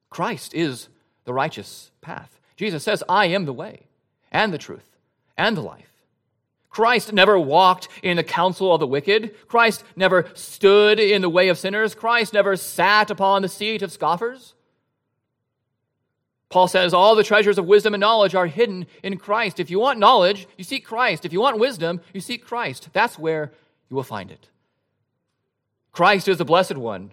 Christ 0.09 0.53
is 0.53 0.87
the 1.25 1.33
righteous 1.33 1.91
path. 2.01 2.39
Jesus 2.55 2.83
says, 2.83 3.03
I 3.09 3.25
am 3.25 3.45
the 3.45 3.53
way, 3.53 3.87
and 4.31 4.53
the 4.53 4.57
truth, 4.57 4.97
and 5.37 5.57
the 5.57 5.61
life. 5.61 5.89
Christ 6.69 7.11
never 7.11 7.39
walked 7.39 7.87
in 8.03 8.17
the 8.17 8.23
counsel 8.23 8.73
of 8.73 8.79
the 8.79 8.87
wicked. 8.87 9.35
Christ 9.47 9.83
never 9.95 10.29
stood 10.35 10.99
in 10.99 11.21
the 11.21 11.29
way 11.29 11.49
of 11.49 11.57
sinners. 11.57 11.95
Christ 11.95 12.33
never 12.33 12.55
sat 12.55 13.09
upon 13.09 13.41
the 13.41 13.49
seat 13.49 13.81
of 13.81 13.91
scoffers. 13.91 14.53
Paul 16.49 16.67
says 16.67 16.93
all 16.93 17.15
the 17.15 17.23
treasures 17.23 17.59
of 17.59 17.65
wisdom 17.65 17.93
and 17.93 18.01
knowledge 18.01 18.33
are 18.33 18.47
hidden 18.47 18.87
in 19.03 19.17
Christ. 19.17 19.59
If 19.59 19.69
you 19.69 19.79
want 19.79 19.99
knowledge, 19.99 20.47
you 20.57 20.63
seek 20.63 20.83
Christ. 20.83 21.23
If 21.23 21.31
you 21.31 21.39
want 21.39 21.59
wisdom, 21.59 22.01
you 22.11 22.21
seek 22.21 22.43
Christ. 22.43 22.89
That's 22.91 23.19
where 23.19 23.51
you 23.89 23.95
will 23.95 24.03
find 24.03 24.31
it. 24.31 24.49
Christ 25.91 26.27
is 26.27 26.37
the 26.37 26.45
blessed 26.45 26.77
one. 26.77 27.11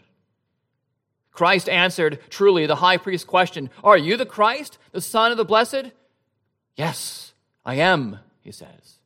Christ 1.33 1.69
answered 1.69 2.19
truly 2.31 2.65
the 2.65 2.77
high 2.77 2.97
priest 2.97 3.27
question 3.27 3.69
Are 3.85 3.99
you 3.99 4.17
the 4.17 4.25
Christ, 4.25 4.79
the 4.93 5.03
Son 5.03 5.31
of 5.31 5.37
the 5.37 5.45
Blessed? 5.45 5.93
Yes, 6.77 7.35
I 7.65 7.75
am, 7.75 8.21
he 8.41 8.53
says. 8.53 8.97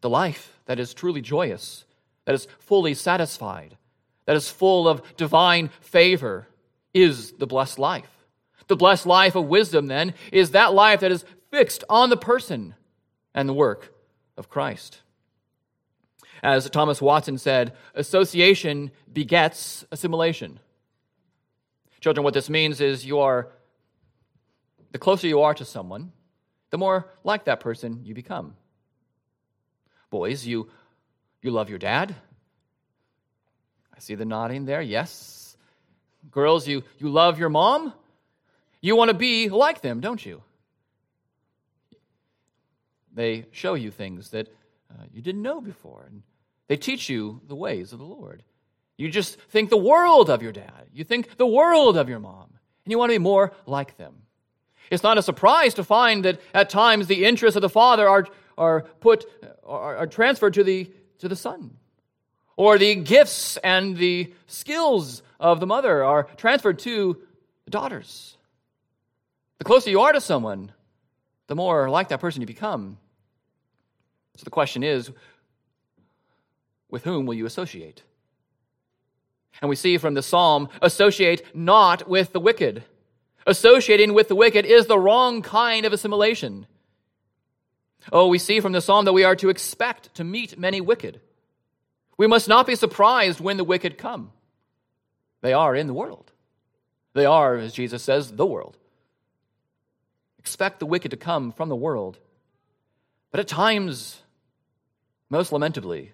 The 0.00 0.10
life 0.10 0.60
that 0.66 0.78
is 0.78 0.94
truly 0.94 1.20
joyous, 1.20 1.84
that 2.24 2.36
is 2.36 2.46
fully 2.60 2.94
satisfied, 2.94 3.76
that 4.26 4.36
is 4.36 4.48
full 4.48 4.86
of 4.86 5.02
divine 5.16 5.70
favor 5.80 6.46
is 6.96 7.32
the 7.32 7.46
blessed 7.46 7.78
life. 7.78 8.08
The 8.68 8.76
blessed 8.76 9.06
life 9.06 9.36
of 9.36 9.46
wisdom, 9.46 9.86
then, 9.86 10.14
is 10.32 10.52
that 10.52 10.72
life 10.72 11.00
that 11.00 11.12
is 11.12 11.24
fixed 11.50 11.84
on 11.88 12.10
the 12.10 12.16
person 12.16 12.74
and 13.34 13.48
the 13.48 13.54
work 13.54 13.94
of 14.36 14.48
Christ. 14.48 15.02
As 16.42 16.68
Thomas 16.70 17.00
Watson 17.00 17.38
said, 17.38 17.74
association 17.94 18.90
begets 19.12 19.84
assimilation. 19.92 20.58
Children, 22.00 22.24
what 22.24 22.34
this 22.34 22.50
means 22.50 22.80
is 22.80 23.04
you 23.04 23.20
are, 23.20 23.48
the 24.92 24.98
closer 24.98 25.26
you 25.26 25.42
are 25.42 25.54
to 25.54 25.64
someone, 25.64 26.12
the 26.70 26.78
more 26.78 27.12
like 27.24 27.44
that 27.44 27.60
person 27.60 28.00
you 28.04 28.14
become. 28.14 28.56
Boys, 30.10 30.46
you, 30.46 30.70
you 31.42 31.50
love 31.50 31.68
your 31.68 31.78
dad. 31.78 32.14
I 33.94 33.98
see 33.98 34.14
the 34.14 34.24
nodding 34.24 34.64
there. 34.64 34.82
Yes, 34.82 35.45
Girls, 36.36 36.68
you, 36.68 36.84
you 36.98 37.08
love 37.08 37.38
your 37.38 37.48
mom. 37.48 37.94
You 38.82 38.94
want 38.94 39.08
to 39.08 39.16
be 39.16 39.48
like 39.48 39.80
them, 39.80 40.00
don't 40.00 40.24
you? 40.24 40.42
They 43.14 43.46
show 43.52 43.72
you 43.72 43.90
things 43.90 44.28
that 44.32 44.48
uh, 44.90 45.04
you 45.14 45.22
didn't 45.22 45.40
know 45.40 45.62
before, 45.62 46.04
and 46.06 46.22
they 46.68 46.76
teach 46.76 47.08
you 47.08 47.40
the 47.48 47.54
ways 47.54 47.94
of 47.94 48.00
the 48.00 48.04
Lord. 48.04 48.42
You 48.98 49.08
just 49.08 49.40
think 49.48 49.70
the 49.70 49.78
world 49.78 50.28
of 50.28 50.42
your 50.42 50.52
dad. 50.52 50.88
You 50.92 51.04
think 51.04 51.38
the 51.38 51.46
world 51.46 51.96
of 51.96 52.06
your 52.06 52.20
mom, 52.20 52.50
and 52.84 52.92
you 52.92 52.98
want 52.98 53.12
to 53.12 53.14
be 53.14 53.22
more 53.22 53.54
like 53.64 53.96
them. 53.96 54.16
It's 54.90 55.02
not 55.02 55.16
a 55.16 55.22
surprise 55.22 55.72
to 55.72 55.84
find 55.84 56.22
that 56.26 56.38
at 56.52 56.68
times 56.68 57.06
the 57.06 57.24
interests 57.24 57.56
of 57.56 57.62
the 57.62 57.70
father 57.70 58.06
are, 58.06 58.26
are 58.58 58.82
put 59.00 59.24
are, 59.64 59.96
are 59.96 60.06
transferred 60.06 60.52
to 60.52 60.64
the 60.64 60.90
to 61.20 61.28
the 61.28 61.36
son, 61.36 61.78
or 62.56 62.78
the 62.78 62.94
gifts 62.94 63.56
and 63.58 63.96
the 63.96 64.32
skills 64.46 65.22
of 65.38 65.60
the 65.60 65.66
mother 65.66 66.02
are 66.04 66.24
transferred 66.36 66.78
to 66.80 67.20
the 67.64 67.70
daughters. 67.70 68.36
The 69.58 69.64
closer 69.64 69.90
you 69.90 70.00
are 70.00 70.12
to 70.12 70.20
someone, 70.20 70.72
the 71.46 71.54
more 71.54 71.88
like 71.88 72.08
that 72.08 72.20
person 72.20 72.40
you 72.40 72.46
become. 72.46 72.98
So 74.36 74.44
the 74.44 74.50
question 74.50 74.82
is 74.82 75.10
with 76.90 77.04
whom 77.04 77.26
will 77.26 77.34
you 77.34 77.46
associate? 77.46 78.02
And 79.60 79.68
we 79.68 79.76
see 79.76 79.96
from 79.96 80.14
the 80.14 80.22
psalm 80.22 80.68
associate 80.82 81.42
not 81.54 82.08
with 82.08 82.32
the 82.32 82.40
wicked. 82.40 82.84
Associating 83.46 84.12
with 84.12 84.28
the 84.28 84.34
wicked 84.34 84.66
is 84.66 84.86
the 84.86 84.98
wrong 84.98 85.40
kind 85.40 85.86
of 85.86 85.92
assimilation. 85.92 86.66
Oh, 88.12 88.28
we 88.28 88.38
see 88.38 88.60
from 88.60 88.72
the 88.72 88.80
psalm 88.80 89.04
that 89.06 89.12
we 89.12 89.24
are 89.24 89.36
to 89.36 89.48
expect 89.48 90.14
to 90.16 90.24
meet 90.24 90.58
many 90.58 90.80
wicked. 90.80 91.20
We 92.18 92.26
must 92.26 92.48
not 92.48 92.66
be 92.66 92.74
surprised 92.74 93.40
when 93.40 93.56
the 93.56 93.64
wicked 93.64 93.98
come. 93.98 94.32
They 95.42 95.52
are 95.52 95.74
in 95.74 95.86
the 95.86 95.94
world. 95.94 96.32
They 97.12 97.26
are, 97.26 97.56
as 97.56 97.72
Jesus 97.72 98.02
says, 98.02 98.32
the 98.32 98.46
world. 98.46 98.76
Expect 100.38 100.80
the 100.80 100.86
wicked 100.86 101.10
to 101.10 101.16
come 101.16 101.52
from 101.52 101.68
the 101.68 101.76
world. 101.76 102.18
But 103.30 103.40
at 103.40 103.48
times, 103.48 104.20
most 105.28 105.52
lamentably, 105.52 106.12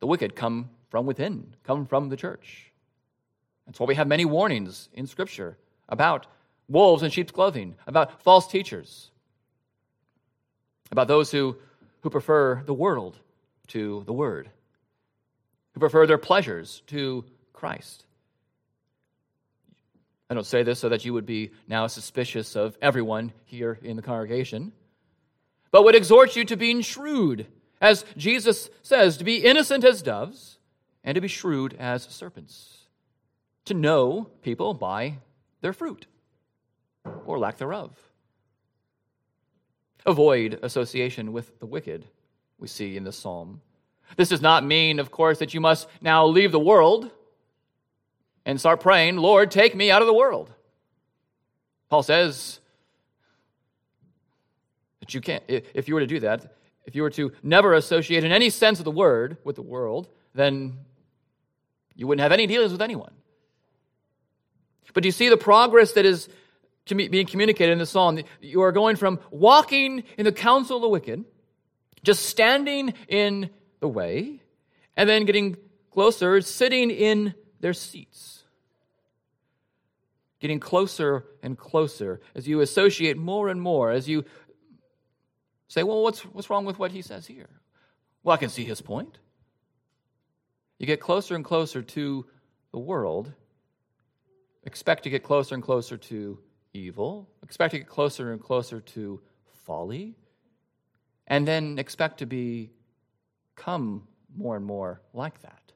the 0.00 0.06
wicked 0.06 0.36
come 0.36 0.70
from 0.88 1.06
within, 1.06 1.54
come 1.64 1.86
from 1.86 2.08
the 2.08 2.16
church. 2.16 2.70
That's 3.66 3.80
why 3.80 3.86
we 3.86 3.94
have 3.94 4.06
many 4.06 4.24
warnings 4.24 4.88
in 4.92 5.06
Scripture 5.06 5.56
about 5.88 6.26
wolves 6.68 7.02
in 7.02 7.10
sheep's 7.10 7.32
clothing, 7.32 7.74
about 7.86 8.22
false 8.22 8.46
teachers, 8.46 9.10
about 10.90 11.08
those 11.08 11.30
who, 11.30 11.56
who 12.02 12.10
prefer 12.10 12.62
the 12.64 12.74
world 12.74 13.18
to 13.68 14.02
the 14.06 14.12
Word, 14.12 14.50
who 15.74 15.80
prefer 15.80 16.06
their 16.06 16.18
pleasures 16.18 16.82
to 16.86 17.24
Christ. 17.52 18.06
I 20.30 20.34
don't 20.34 20.46
say 20.46 20.62
this 20.62 20.78
so 20.78 20.88
that 20.88 21.04
you 21.04 21.12
would 21.12 21.26
be 21.26 21.50
now 21.68 21.86
suspicious 21.86 22.56
of 22.56 22.78
everyone 22.80 23.32
here 23.44 23.78
in 23.82 23.96
the 23.96 24.02
congregation, 24.02 24.72
but 25.70 25.84
would 25.84 25.94
exhort 25.94 26.36
you 26.36 26.44
to 26.46 26.56
being 26.56 26.80
shrewd, 26.80 27.46
as 27.80 28.04
Jesus 28.16 28.70
says, 28.82 29.16
to 29.18 29.24
be 29.24 29.44
innocent 29.44 29.84
as 29.84 30.02
doves 30.02 30.58
and 31.02 31.14
to 31.16 31.20
be 31.20 31.28
shrewd 31.28 31.76
as 31.78 32.04
serpents, 32.04 32.86
to 33.66 33.74
know 33.74 34.30
people 34.42 34.72
by 34.72 35.18
their 35.60 35.72
fruit 35.72 36.06
or 37.26 37.38
lack 37.38 37.58
thereof. 37.58 37.90
Avoid 40.06 40.58
association 40.62 41.32
with 41.32 41.58
the 41.58 41.66
wicked, 41.66 42.06
we 42.58 42.68
see 42.68 42.96
in 42.96 43.04
this 43.04 43.18
psalm. 43.18 43.60
This 44.16 44.28
does 44.28 44.42
not 44.42 44.64
mean, 44.64 44.98
of 44.98 45.10
course, 45.10 45.38
that 45.38 45.54
you 45.54 45.60
must 45.60 45.88
now 46.00 46.26
leave 46.26 46.52
the 46.52 46.58
world 46.58 47.10
and 48.46 48.60
start 48.60 48.80
praying, 48.80 49.16
Lord, 49.16 49.50
take 49.50 49.74
me 49.74 49.90
out 49.90 50.02
of 50.02 50.06
the 50.06 50.14
world. 50.14 50.52
Paul 51.88 52.02
says 52.02 52.60
that 55.00 55.14
you 55.14 55.20
can't, 55.20 55.42
if 55.48 55.88
you 55.88 55.94
were 55.94 56.00
to 56.00 56.06
do 56.06 56.20
that, 56.20 56.54
if 56.84 56.94
you 56.94 57.02
were 57.02 57.10
to 57.10 57.32
never 57.42 57.74
associate 57.74 58.24
in 58.24 58.32
any 58.32 58.50
sense 58.50 58.78
of 58.78 58.84
the 58.84 58.90
word 58.90 59.38
with 59.44 59.56
the 59.56 59.62
world, 59.62 60.08
then 60.34 60.78
you 61.94 62.06
wouldn't 62.06 62.22
have 62.22 62.32
any 62.32 62.46
dealings 62.46 62.72
with 62.72 62.82
anyone. 62.82 63.12
But 64.92 65.02
do 65.02 65.08
you 65.08 65.12
see 65.12 65.28
the 65.28 65.36
progress 65.36 65.92
that 65.92 66.04
is 66.04 66.28
being 66.86 67.26
communicated 67.26 67.72
in 67.72 67.78
the 67.78 67.86
psalm? 67.86 68.20
You 68.40 68.62
are 68.62 68.72
going 68.72 68.96
from 68.96 69.18
walking 69.30 70.04
in 70.16 70.24
the 70.24 70.32
counsel 70.32 70.76
of 70.76 70.82
the 70.82 70.88
wicked, 70.88 71.24
just 72.02 72.26
standing 72.26 72.94
in 73.08 73.50
the 73.84 73.88
way, 73.88 74.40
and 74.96 75.08
then 75.08 75.24
getting 75.26 75.56
closer, 75.90 76.40
sitting 76.40 76.90
in 76.90 77.34
their 77.60 77.74
seats 77.74 78.34
getting 80.44 80.60
closer 80.60 81.24
and 81.42 81.56
closer 81.56 82.20
as 82.34 82.46
you 82.46 82.60
associate 82.60 83.16
more 83.16 83.48
and 83.48 83.62
more, 83.62 83.90
as 83.90 84.06
you 84.06 84.22
say, 85.68 85.82
well, 85.82 86.02
what's, 86.02 86.20
what's 86.20 86.50
wrong 86.50 86.66
with 86.66 86.78
what 86.78 86.90
he 86.90 87.00
says 87.00 87.26
here? 87.26 87.48
Well, 88.22 88.34
I 88.34 88.36
can 88.36 88.50
see 88.50 88.62
his 88.62 88.82
point. 88.82 89.16
You 90.78 90.86
get 90.86 91.00
closer 91.00 91.34
and 91.34 91.42
closer 91.42 91.80
to 91.80 92.26
the 92.72 92.78
world, 92.78 93.32
expect 94.64 95.04
to 95.04 95.08
get 95.08 95.22
closer 95.22 95.54
and 95.54 95.64
closer 95.64 95.96
to 95.96 96.38
evil, 96.74 97.26
expect 97.42 97.70
to 97.70 97.78
get 97.78 97.88
closer 97.88 98.30
and 98.30 98.38
closer 98.38 98.80
to 98.80 99.22
folly, 99.64 100.14
and 101.26 101.48
then 101.48 101.78
expect 101.78 102.18
to 102.18 102.26
become 103.54 104.06
more 104.36 104.56
and 104.56 104.64
more 104.64 105.00
like 105.12 105.40
that. 105.42 105.72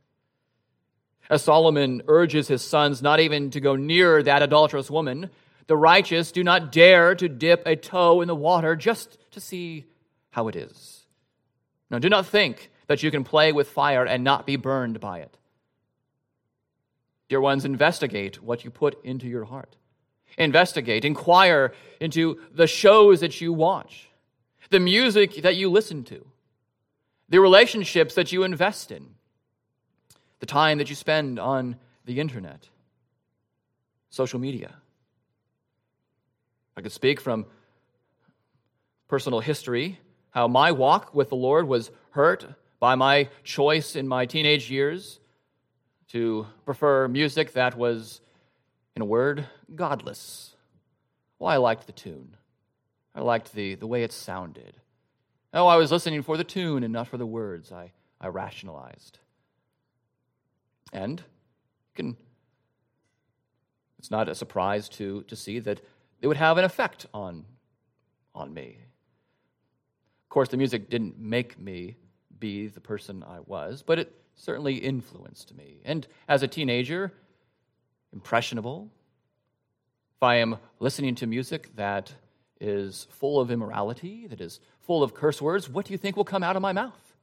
As 1.31 1.43
Solomon 1.43 2.03
urges 2.09 2.49
his 2.49 2.63
sons 2.63 3.03
not 3.03 3.21
even 3.21 3.51
to 3.51 3.61
go 3.61 3.77
near 3.77 4.23
that 4.23 4.43
adulterous 4.43 4.91
woman, 4.91 5.31
the 5.67 5.77
righteous 5.77 6.33
do 6.33 6.43
not 6.43 6.73
dare 6.73 7.15
to 7.15 7.29
dip 7.29 7.63
a 7.67 7.77
toe 7.77 8.23
in 8.23 8.29
the 8.29 8.35
water 8.35 8.75
just 8.75 9.19
to 9.33 9.41
see 9.41 9.85
how 10.31 10.49
it 10.49 10.57
is. 10.57 11.07
Now, 11.91 11.99
do 11.99 12.09
not 12.09 12.27
think 12.27 12.71
that 12.87 13.03
you 13.03 13.11
can 13.11 13.25
play 13.25 13.53
with 13.53 13.69
fire 13.69 14.05
and 14.05 14.25
not 14.25 14.47
be 14.47 14.57
burned 14.57 15.01
by 15.01 15.21
it. 15.21 15.37
Dear 17.29 17.41
ones, 17.41 17.67
investigate 17.67 18.43
what 18.43 18.65
you 18.65 18.71
put 18.71 19.03
into 19.05 19.27
your 19.27 19.45
heart. 19.45 19.77
Investigate, 20.39 21.05
inquire 21.05 21.73
into 22.01 22.41
the 22.55 22.67
shows 22.67 23.21
that 23.21 23.41
you 23.41 23.53
watch, 23.53 24.09
the 24.71 24.81
music 24.81 25.43
that 25.43 25.57
you 25.57 25.71
listen 25.71 26.05
to, 26.05 26.25
the 27.29 27.41
relationships 27.41 28.15
that 28.15 28.33
you 28.33 28.43
invest 28.43 28.91
in, 28.91 29.15
the 30.41 30.47
time 30.47 30.79
that 30.79 30.89
you 30.89 30.95
spend 30.95 31.39
on 31.39 31.77
the 32.05 32.21
internet, 32.21 32.69
social 34.11 34.39
media. 34.39 34.75
I 36.77 36.81
could 36.81 36.93
speak 36.93 37.21
from 37.21 37.47
personal 39.09 39.41
history 39.41 40.01
how 40.31 40.47
my 40.47 40.71
walk 40.73 41.15
with 41.15 41.31
the 41.31 41.37
Lord 41.37 41.67
was 41.67 41.91
hurt 42.11 42.47
by 42.79 42.95
my 42.95 43.29
choice 43.43 43.97
in 43.97 44.07
my 44.07 44.27
teenage 44.27 44.71
years 44.71 45.19
to 46.09 46.47
prefer 46.65 47.09
music 47.09 47.53
that 47.53 47.77
was, 47.77 48.21
in 48.95 49.03
a 49.03 49.05
word, 49.05 49.47
godless. 49.75 50.55
Well, 51.39 51.51
I 51.51 51.57
liked 51.57 51.87
the 51.87 51.93
tune. 51.93 52.37
I 53.15 53.21
liked 53.21 53.53
the, 53.53 53.75
the 53.75 53.87
way 53.87 54.03
it 54.03 54.13
sounded. 54.13 54.75
Oh, 55.53 55.67
I 55.67 55.77
was 55.77 55.91
listening 55.91 56.23
for 56.23 56.37
the 56.37 56.45
tune 56.45 56.85
and 56.85 56.93
not 56.93 57.09
for 57.09 57.17
the 57.17 57.27
words, 57.27 57.73
I, 57.73 57.93
I 58.21 58.29
rationalized. 58.29 59.19
And 60.93 61.23
can, 61.95 62.17
it's 63.99 64.11
not 64.11 64.29
a 64.29 64.35
surprise 64.35 64.89
to, 64.91 65.23
to 65.25 65.37
see 65.37 65.59
that 65.61 65.81
it 66.21 66.27
would 66.27 66.37
have 66.37 66.59
an 66.59 66.65
effect 66.65 67.07
on, 67.15 67.45
on 68.35 68.53
me. 68.53 68.79
Of 70.25 70.29
course, 70.29 70.49
the 70.49 70.57
music 70.57 70.91
didn't 70.91 71.19
make 71.19 71.59
me 71.59 71.97
be 72.39 72.69
the 72.69 72.81
person 72.81 73.25
I 73.27 73.41
was, 73.47 73.83
but 73.83 73.99
it 73.99 74.15
certainly 74.37 74.75
influenced 74.77 75.57
me. 75.57 75.81
And 75.85 76.07
as 76.29 76.43
a 76.43 76.49
teenager, 76.49 77.13
impressionable, 78.13 78.91
if 80.17 80.23
I 80.23 80.37
am 80.37 80.59
listening 80.79 81.15
to 81.17 81.27
music 81.27 81.75
that 81.77 82.13
is 82.61 83.07
full 83.11 83.41
of 83.41 83.51
immorality, 83.51 84.27
that 84.27 84.41
is 84.41 84.61
full 84.89 85.03
of 85.03 85.13
curse 85.13 85.41
words, 85.41 85.69
what 85.69 85.85
do 85.85 85.93
you 85.93 85.99
think 85.99 86.17
will 86.17 86.25
come 86.25 86.43
out 86.43 86.57
of 86.57 86.63
my 86.63 86.73
mouth? 86.73 87.15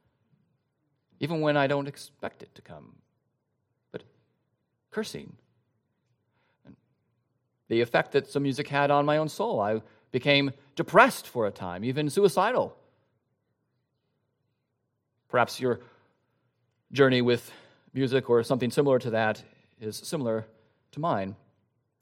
Even 1.18 1.40
when 1.40 1.56
I 1.56 1.66
don't 1.66 1.88
expect 1.88 2.40
it 2.42 2.54
to 2.54 2.62
come. 2.62 2.94
But 3.90 4.04
cursing. 4.92 5.32
And 6.64 6.76
the 7.68 7.80
effect 7.80 8.12
that 8.12 8.28
some 8.28 8.44
music 8.44 8.68
had 8.68 8.92
on 8.92 9.04
my 9.04 9.16
own 9.16 9.28
soul, 9.28 9.60
I 9.60 9.82
became 10.12 10.52
depressed 10.76 11.26
for 11.26 11.48
a 11.48 11.50
time, 11.50 11.84
even 11.84 12.08
suicidal. 12.08 12.76
Perhaps 15.28 15.60
your 15.60 15.80
journey 16.92 17.20
with 17.20 17.50
music 17.92 18.30
or 18.30 18.44
something 18.44 18.70
similar 18.70 19.00
to 19.00 19.10
that 19.10 19.42
is 19.80 19.96
similar 19.96 20.46
to 20.92 21.00
mine. 21.00 21.34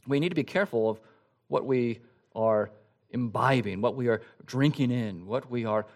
We 0.06 0.20
need 0.20 0.28
to 0.28 0.34
be 0.34 0.44
careful 0.44 0.90
of 0.90 1.00
what 1.48 1.64
we 1.64 2.00
are 2.34 2.70
imbibing, 3.14 3.80
what 3.80 3.94
we 3.94 4.08
are 4.08 4.20
drinking 4.44 4.90
in, 4.90 5.24
what 5.24 5.50
we 5.50 5.64
are 5.64 5.86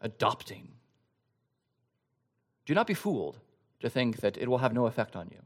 adopting. 0.00 0.68
Do 2.66 2.74
not 2.74 2.86
be 2.86 2.94
fooled 2.94 3.38
to 3.80 3.90
think 3.90 4.18
that 4.18 4.36
it 4.36 4.48
will 4.48 4.58
have 4.58 4.74
no 4.74 4.86
effect 4.86 5.16
on 5.16 5.28
you. 5.32 5.38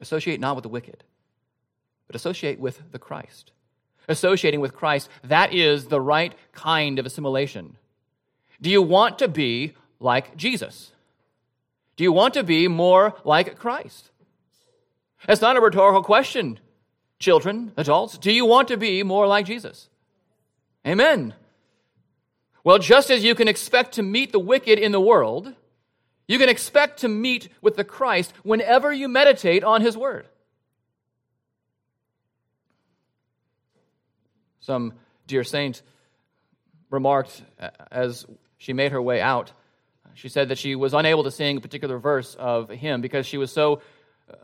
Associate 0.00 0.40
not 0.40 0.56
with 0.56 0.64
the 0.64 0.68
wicked, 0.68 1.04
but 2.06 2.16
associate 2.16 2.58
with 2.58 2.90
the 2.90 2.98
Christ. 2.98 3.52
Associating 4.08 4.60
with 4.60 4.74
Christ, 4.74 5.08
that 5.22 5.52
is 5.54 5.86
the 5.86 6.00
right 6.00 6.34
kind 6.52 6.98
of 6.98 7.06
assimilation. 7.06 7.76
Do 8.60 8.70
you 8.70 8.82
want 8.82 9.18
to 9.20 9.28
be 9.28 9.74
like 10.00 10.36
Jesus? 10.36 10.92
Do 11.96 12.02
you 12.02 12.12
want 12.12 12.34
to 12.34 12.42
be 12.42 12.66
more 12.66 13.14
like 13.24 13.56
Christ? 13.58 14.10
It's 15.28 15.40
not 15.40 15.56
a 15.56 15.60
rhetorical 15.60 16.02
question, 16.02 16.58
children, 17.22 17.72
adults. 17.78 18.18
Do 18.18 18.30
you 18.30 18.44
want 18.44 18.68
to 18.68 18.76
be 18.76 19.02
more 19.02 19.26
like 19.26 19.46
Jesus? 19.46 19.88
Amen. 20.86 21.34
Well, 22.64 22.78
just 22.78 23.10
as 23.10 23.24
you 23.24 23.34
can 23.34 23.48
expect 23.48 23.94
to 23.94 24.02
meet 24.02 24.32
the 24.32 24.38
wicked 24.38 24.78
in 24.78 24.92
the 24.92 25.00
world, 25.00 25.54
you 26.28 26.38
can 26.38 26.48
expect 26.48 27.00
to 27.00 27.08
meet 27.08 27.48
with 27.62 27.76
the 27.76 27.84
Christ 27.84 28.32
whenever 28.42 28.92
you 28.92 29.08
meditate 29.08 29.64
on 29.64 29.80
his 29.80 29.96
word. 29.96 30.26
Some 34.60 34.94
dear 35.26 35.44
saint 35.44 35.82
remarked 36.90 37.42
as 37.90 38.26
she 38.58 38.72
made 38.72 38.92
her 38.92 39.02
way 39.02 39.20
out. 39.20 39.52
She 40.14 40.28
said 40.28 40.50
that 40.50 40.58
she 40.58 40.76
was 40.76 40.92
unable 40.92 41.24
to 41.24 41.30
sing 41.30 41.56
a 41.56 41.60
particular 41.60 41.98
verse 41.98 42.34
of 42.34 42.70
a 42.70 42.76
hymn 42.76 43.00
because 43.00 43.26
she 43.26 43.38
was 43.38 43.50
so 43.50 43.80
uh, 44.30 44.36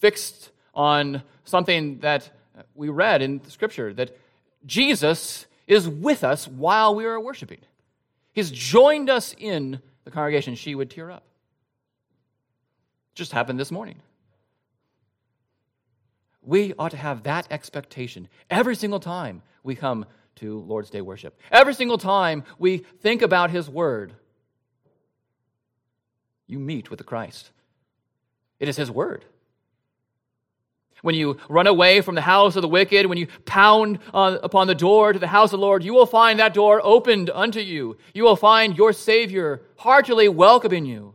fixed 0.00 0.50
on 0.74 1.22
something 1.44 1.98
that 2.00 2.30
we 2.74 2.88
read 2.88 3.22
in 3.22 3.44
scripture 3.48 3.92
that 3.94 4.16
Jesus 4.66 5.46
is 5.66 5.88
with 5.88 6.24
us 6.24 6.46
while 6.46 6.94
we 6.94 7.04
are 7.04 7.18
worshiping. 7.18 7.60
He's 8.32 8.50
joined 8.50 9.10
us 9.10 9.34
in 9.38 9.80
the 10.04 10.10
congregation. 10.10 10.54
She 10.54 10.74
would 10.74 10.90
tear 10.90 11.10
up. 11.10 11.24
Just 13.14 13.32
happened 13.32 13.58
this 13.58 13.70
morning. 13.70 13.96
We 16.42 16.74
ought 16.78 16.92
to 16.92 16.96
have 16.96 17.24
that 17.24 17.46
expectation 17.50 18.28
every 18.48 18.74
single 18.74 19.00
time 19.00 19.42
we 19.62 19.74
come 19.74 20.06
to 20.36 20.60
Lord's 20.60 20.90
Day 20.90 21.00
worship. 21.00 21.38
Every 21.50 21.74
single 21.74 21.98
time 21.98 22.44
we 22.58 22.78
think 22.78 23.22
about 23.22 23.50
His 23.50 23.68
Word, 23.68 24.14
you 26.46 26.58
meet 26.58 26.90
with 26.90 26.98
the 26.98 27.04
Christ. 27.04 27.50
It 28.58 28.68
is 28.68 28.76
His 28.76 28.90
Word. 28.90 29.24
When 31.02 31.14
you 31.14 31.38
run 31.48 31.66
away 31.66 32.00
from 32.00 32.14
the 32.14 32.20
house 32.20 32.56
of 32.56 32.62
the 32.62 32.68
wicked, 32.68 33.06
when 33.06 33.18
you 33.18 33.28
pound 33.46 33.98
on, 34.12 34.38
upon 34.42 34.66
the 34.66 34.74
door 34.74 35.12
to 35.12 35.18
the 35.18 35.26
house 35.26 35.52
of 35.52 35.60
the 35.60 35.66
Lord, 35.66 35.82
you 35.82 35.94
will 35.94 36.06
find 36.06 36.38
that 36.38 36.54
door 36.54 36.80
opened 36.84 37.30
unto 37.30 37.60
you. 37.60 37.96
You 38.14 38.24
will 38.24 38.36
find 38.36 38.76
your 38.76 38.92
Savior 38.92 39.62
heartily 39.78 40.28
welcoming 40.28 40.84
you. 40.84 41.14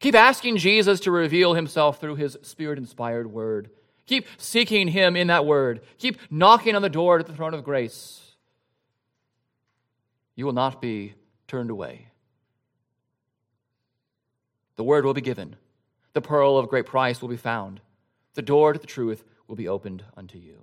Keep 0.00 0.14
asking 0.14 0.56
Jesus 0.56 1.00
to 1.00 1.10
reveal 1.10 1.54
himself 1.54 2.00
through 2.00 2.16
his 2.16 2.36
spirit 2.42 2.78
inspired 2.78 3.32
word. 3.32 3.70
Keep 4.06 4.26
seeking 4.36 4.88
Him 4.88 5.16
in 5.16 5.28
that 5.28 5.46
word. 5.46 5.80
Keep 5.98 6.18
knocking 6.30 6.74
on 6.74 6.82
the 6.82 6.88
door 6.88 7.18
to 7.18 7.24
the 7.24 7.32
throne 7.32 7.54
of 7.54 7.64
grace. 7.64 8.20
You 10.34 10.44
will 10.44 10.52
not 10.52 10.80
be 10.80 11.14
turned 11.46 11.70
away. 11.70 12.08
The 14.76 14.84
word 14.84 15.04
will 15.04 15.14
be 15.14 15.20
given. 15.20 15.56
The 16.14 16.20
pearl 16.20 16.58
of 16.58 16.68
great 16.68 16.86
price 16.86 17.22
will 17.22 17.28
be 17.28 17.36
found. 17.36 17.80
The 18.34 18.42
door 18.42 18.72
to 18.72 18.78
the 18.78 18.86
truth 18.86 19.22
will 19.46 19.56
be 19.56 19.68
opened 19.68 20.04
unto 20.16 20.38
you. 20.38 20.58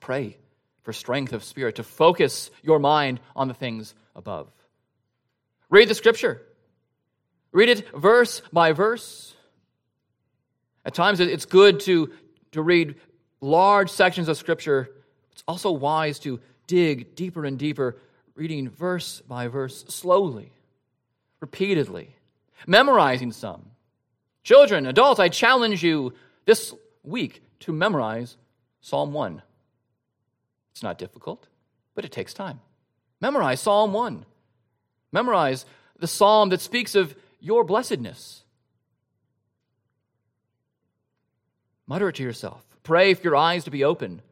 Pray 0.00 0.36
for 0.82 0.92
strength 0.92 1.32
of 1.32 1.44
spirit 1.44 1.76
to 1.76 1.82
focus 1.82 2.50
your 2.62 2.78
mind 2.78 3.20
on 3.36 3.48
the 3.48 3.54
things 3.54 3.94
above. 4.14 4.48
Read 5.70 5.88
the 5.88 5.94
scripture. 5.94 6.42
Read 7.52 7.68
it 7.68 7.88
verse 7.94 8.40
by 8.52 8.72
verse. 8.72 9.34
At 10.84 10.94
times, 10.94 11.20
it's 11.20 11.44
good 11.44 11.80
to, 11.80 12.10
to 12.52 12.62
read 12.62 12.94
large 13.42 13.90
sections 13.90 14.28
of 14.28 14.38
Scripture. 14.38 14.88
It's 15.32 15.44
also 15.46 15.70
wise 15.70 16.18
to 16.20 16.40
dig 16.66 17.14
deeper 17.14 17.44
and 17.44 17.58
deeper, 17.58 17.98
reading 18.34 18.70
verse 18.70 19.20
by 19.20 19.48
verse, 19.48 19.84
slowly, 19.88 20.52
repeatedly, 21.40 22.16
memorizing 22.66 23.32
some. 23.32 23.66
Children, 24.44 24.86
adults, 24.86 25.20
I 25.20 25.28
challenge 25.28 25.82
you 25.82 26.14
this 26.48 26.74
week 27.02 27.42
to 27.60 27.72
memorize 27.72 28.38
Psalm 28.80 29.12
1. 29.12 29.42
It's 30.72 30.82
not 30.82 30.96
difficult, 30.96 31.46
but 31.94 32.06
it 32.06 32.10
takes 32.10 32.32
time. 32.32 32.60
Memorize 33.20 33.60
Psalm 33.60 33.92
1. 33.92 34.24
Memorize 35.12 35.66
the 35.98 36.06
psalm 36.06 36.48
that 36.48 36.62
speaks 36.62 36.94
of 36.94 37.14
your 37.38 37.64
blessedness. 37.64 38.44
Mutter 41.86 42.08
it 42.08 42.14
to 42.14 42.22
yourself. 42.22 42.64
Pray 42.82 43.12
for 43.12 43.24
your 43.24 43.36
eyes 43.36 43.64
to 43.64 43.70
be 43.70 43.84
open, 43.84 44.22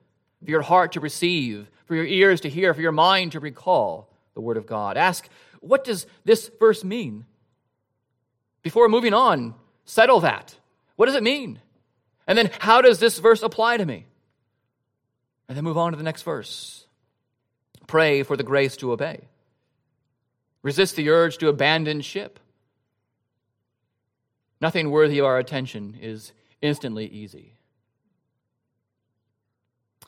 for 0.42 0.50
your 0.50 0.62
heart 0.62 0.92
to 0.92 1.00
receive, 1.00 1.70
for 1.85 1.94
your 1.94 2.07
ears 2.07 2.40
to 2.40 2.48
hear, 2.48 2.72
for 2.72 2.81
your 2.81 2.92
mind 2.92 3.33
to 3.33 3.40
recall 3.40 4.09
the 4.33 4.40
Word 4.40 4.57
of 4.57 4.66
God. 4.66 4.96
Ask, 4.96 5.29
what 5.61 5.85
does 5.85 6.07
this 6.24 6.50
verse 6.59 6.83
mean? 6.83 7.26
Before 8.62 8.88
moving 8.88 9.12
on, 9.12 9.55
settle 9.85 10.20
that. 10.20 10.55
What 10.94 11.07
does 11.07 11.14
it 11.14 11.22
mean? 11.22 11.61
And 12.26 12.36
then 12.36 12.50
how 12.58 12.82
does 12.82 12.98
this 12.98 13.18
verse 13.18 13.42
apply 13.42 13.76
to 13.76 13.86
me? 13.86 14.06
And 15.48 15.56
then 15.56 15.64
move 15.64 15.78
on 15.78 15.92
to 15.92 15.96
the 15.96 16.02
next 16.02 16.22
verse. 16.22 16.86
Pray 17.86 18.22
for 18.22 18.36
the 18.36 18.42
grace 18.42 18.76
to 18.78 18.92
obey. 18.92 19.20
Resist 20.62 20.96
the 20.96 21.08
urge 21.10 21.38
to 21.38 21.48
abandon 21.48 22.00
ship. 22.00 22.40
Nothing 24.60 24.90
worthy 24.90 25.18
of 25.20 25.26
our 25.26 25.38
attention 25.38 25.96
is 26.00 26.32
instantly 26.60 27.06
easy. 27.06 27.52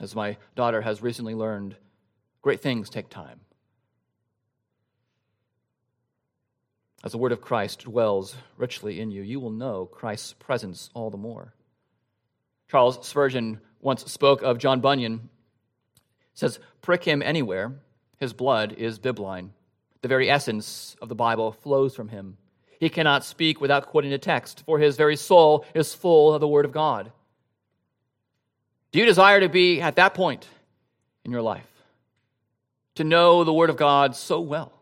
As 0.01 0.15
my 0.15 0.37
daughter 0.57 0.81
has 0.81 1.03
recently 1.03 1.35
learned, 1.35 1.77
great 2.43 2.61
things 2.61 2.89
take 2.89 3.09
time. 3.09 3.41
As 7.05 7.13
the 7.13 7.19
word 7.19 7.33
of 7.33 7.41
Christ 7.41 7.85
dwells 7.85 8.35
richly 8.57 9.01
in 9.01 9.11
you, 9.11 9.23
you 9.23 9.39
will 9.39 9.51
know 9.51 9.87
Christ's 9.87 10.33
presence 10.33 10.91
all 10.95 11.11
the 11.11 11.17
more. 11.17 11.55
Charles 12.71 13.07
Spurgeon 13.07 13.61
once 13.81 14.11
spoke 14.11 14.43
of 14.43 14.59
John 14.59 14.81
Bunyan. 14.81 15.29
says, 16.35 16.59
Prick 16.83 17.05
him 17.05 17.23
anywhere, 17.23 17.73
his 18.19 18.33
blood 18.33 18.73
is 18.73 18.99
bibline. 18.99 19.51
The 20.03 20.09
very 20.09 20.31
essence 20.31 20.97
of 21.01 21.09
the 21.09 21.15
Bible 21.15 21.53
flows 21.53 21.95
from 21.95 22.09
him. 22.09 22.37
He 22.79 22.89
cannot 22.89 23.25
speak 23.25 23.61
without 23.61 23.87
quoting 23.87 24.13
a 24.13 24.19
text, 24.19 24.63
for 24.65 24.79
his 24.79 24.97
very 24.97 25.17
soul 25.17 25.65
is 25.75 25.95
full 25.95 26.33
of 26.33 26.41
the 26.41 26.49
Word 26.49 26.65
of 26.65 26.73
God. 26.73 27.11
Do 28.93 28.99
you 28.99 29.05
desire 29.05 29.41
to 29.41 29.49
be 29.49 29.81
at 29.81 29.97
that 29.97 30.15
point 30.15 30.47
in 31.25 31.33
your 31.33 31.43
life? 31.43 31.67
To 32.97 33.05
know 33.05 33.45
the 33.45 33.53
Word 33.53 33.71
of 33.71 33.77
God 33.77 34.15
so 34.15 34.41
well 34.41 34.73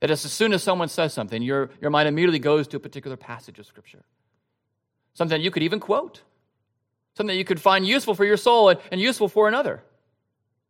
that 0.00 0.10
as 0.10 0.20
soon 0.20 0.52
as 0.52 0.62
someone 0.62 0.88
says 0.88 1.12
something, 1.12 1.42
your, 1.42 1.70
your 1.80 1.90
mind 1.90 2.08
immediately 2.08 2.38
goes 2.38 2.66
to 2.68 2.78
a 2.78 2.80
particular 2.80 3.16
passage 3.16 3.58
of 3.58 3.66
Scripture. 3.66 4.02
Something 5.12 5.42
you 5.42 5.50
could 5.50 5.62
even 5.62 5.80
quote, 5.80 6.22
something 7.14 7.34
that 7.34 7.38
you 7.38 7.44
could 7.44 7.60
find 7.60 7.86
useful 7.86 8.14
for 8.14 8.24
your 8.24 8.36
soul 8.36 8.68
and, 8.68 8.80
and 8.90 9.00
useful 9.00 9.28
for 9.28 9.48
another, 9.48 9.82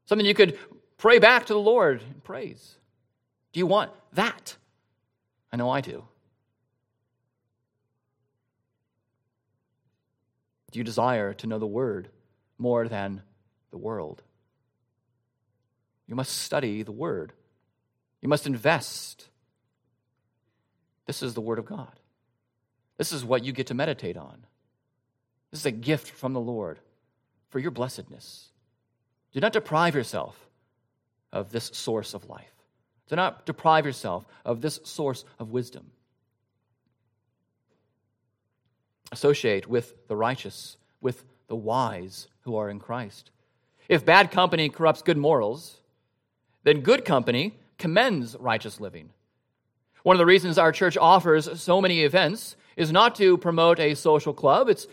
something 0.07 0.27
you 0.27 0.35
could 0.35 0.59
pray 0.99 1.19
back 1.19 1.47
to 1.47 1.55
the 1.55 1.61
Lord 1.61 2.03
in 2.03 2.21
praise. 2.21 2.77
Do 3.53 3.61
you 3.61 3.67
want 3.67 3.91
that? 4.13 4.57
I 5.53 5.57
know 5.57 5.71
I 5.71 5.81
do. 5.81 6.05
Do 10.71 10.79
you 10.79 10.85
desire 10.85 11.35
to 11.35 11.47
know 11.47 11.59
the 11.59 11.67
Word 11.67 12.09
more 12.59 12.87
than 12.87 13.23
the 13.71 13.79
world? 13.79 14.23
You 16.07 16.15
must 16.15 16.39
study 16.39 16.83
the 16.83 16.93
Word. 16.93 17.33
You 18.21 18.29
must 18.29 18.47
invest. 18.47 19.29
This 21.07 21.23
is 21.23 21.35
the 21.35 21.41
Word 21.41 21.59
of 21.59 21.65
God. 21.65 21.99
This 22.99 23.13
is 23.13 23.25
what 23.25 23.45
you 23.45 23.53
get 23.53 23.69
to 23.69 23.75
meditate 23.75 24.17
on. 24.17 24.45
This 25.51 25.61
is 25.61 25.67
a 25.67 25.73
gift 25.73 26.11
from 26.11 26.33
the 26.33 26.41
Lord 26.41 26.79
for 27.49 27.59
your 27.59 27.71
blessedness. 27.71 28.49
Do 29.33 29.41
not 29.41 29.53
deprive 29.53 29.95
yourself 29.95 30.49
of 31.33 31.51
this 31.51 31.71
source 31.75 32.15
of 32.15 32.29
life. 32.29 32.53
Do 33.09 33.17
not 33.17 33.47
deprive 33.47 33.87
yourself 33.87 34.25
of 34.45 34.61
this 34.61 34.81
source 34.85 35.25
of 35.39 35.51
wisdom. 35.51 35.91
Associate 39.13 39.67
with 39.69 40.07
the 40.07 40.17
righteous, 40.17 40.77
with 41.01 41.25
the 41.49 41.57
wise 41.57 42.29
who 42.43 42.57
are 42.57 42.71
in 42.71 42.79
Christ. 42.79 43.31
If 43.89 44.05
bad 44.05 44.31
company 44.31 44.69
corrupts 44.69 45.03
good 45.03 45.17
morals, 45.17 45.79
then 46.63 46.81
good 46.81 47.05
company 47.05 47.55
commends 47.79 48.37
righteous 48.39 48.79
living. 48.79 49.11
One 50.05 50.15
of 50.15 50.19
the 50.19 50.27
reasons 50.27 50.59
our 50.59 50.71
church 50.71 50.97
offers 50.97 51.61
so 51.61 51.81
many 51.81 52.05
events 52.05 52.55
is 52.77 52.93
not 52.93 53.17
to 53.17 53.37
promote 53.37 53.81
a 53.81 53.95
social 53.95 54.33
club. 54.33 54.69
It's, 54.69 54.87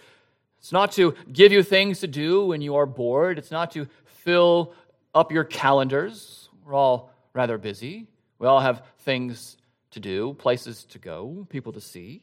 it's 0.67 0.73
not 0.73 0.91
to 0.91 1.15
give 1.31 1.53
you 1.53 1.63
things 1.63 2.01
to 2.01 2.07
do 2.07 2.43
when 2.47 2.59
you 2.59 2.75
are 2.75 2.85
bored. 2.85 3.37
It's 3.37 3.51
not 3.51 3.71
to 3.71 3.87
fill 4.03 4.73
up 5.15 5.31
your 5.31 5.45
calendars. 5.45 6.49
We're 6.65 6.73
all 6.73 7.13
rather 7.31 7.57
busy. 7.57 8.07
We 8.37 8.47
all 8.47 8.59
have 8.59 8.83
things 8.99 9.55
to 9.91 10.01
do, 10.01 10.33
places 10.33 10.83
to 10.89 10.99
go, 10.99 11.47
people 11.49 11.71
to 11.71 11.79
see. 11.79 12.21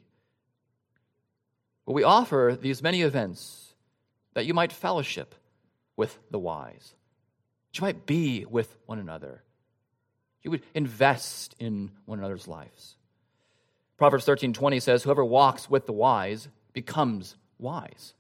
But 1.87 1.95
we 1.95 2.03
offer 2.03 2.59
these 2.61 2.83
many 2.83 3.01
events 3.01 3.73
that 4.35 4.45
you 4.45 4.53
might 4.53 4.73
fellowship 4.73 5.35
with 5.97 6.19
the 6.31 6.39
wise, 6.39 6.93
that 7.73 7.79
you 7.79 7.83
might 7.87 8.05
be 8.05 8.45
with 8.45 8.77
one 8.85 8.99
another, 8.99 9.43
you 10.43 10.51
would 10.51 10.65
invest 10.75 11.57
in 11.59 11.93
one 12.05 12.19
another's 12.19 12.47
lives. 12.47 12.97
Proverbs 13.97 14.27
13:20 14.27 14.81
says, 14.81 15.03
"Whoever 15.03 15.25
walks 15.25 15.71
with 15.71 15.87
the 15.87 15.95
wise 15.95 16.49
becomes 16.75 17.37
wise." 17.57 18.13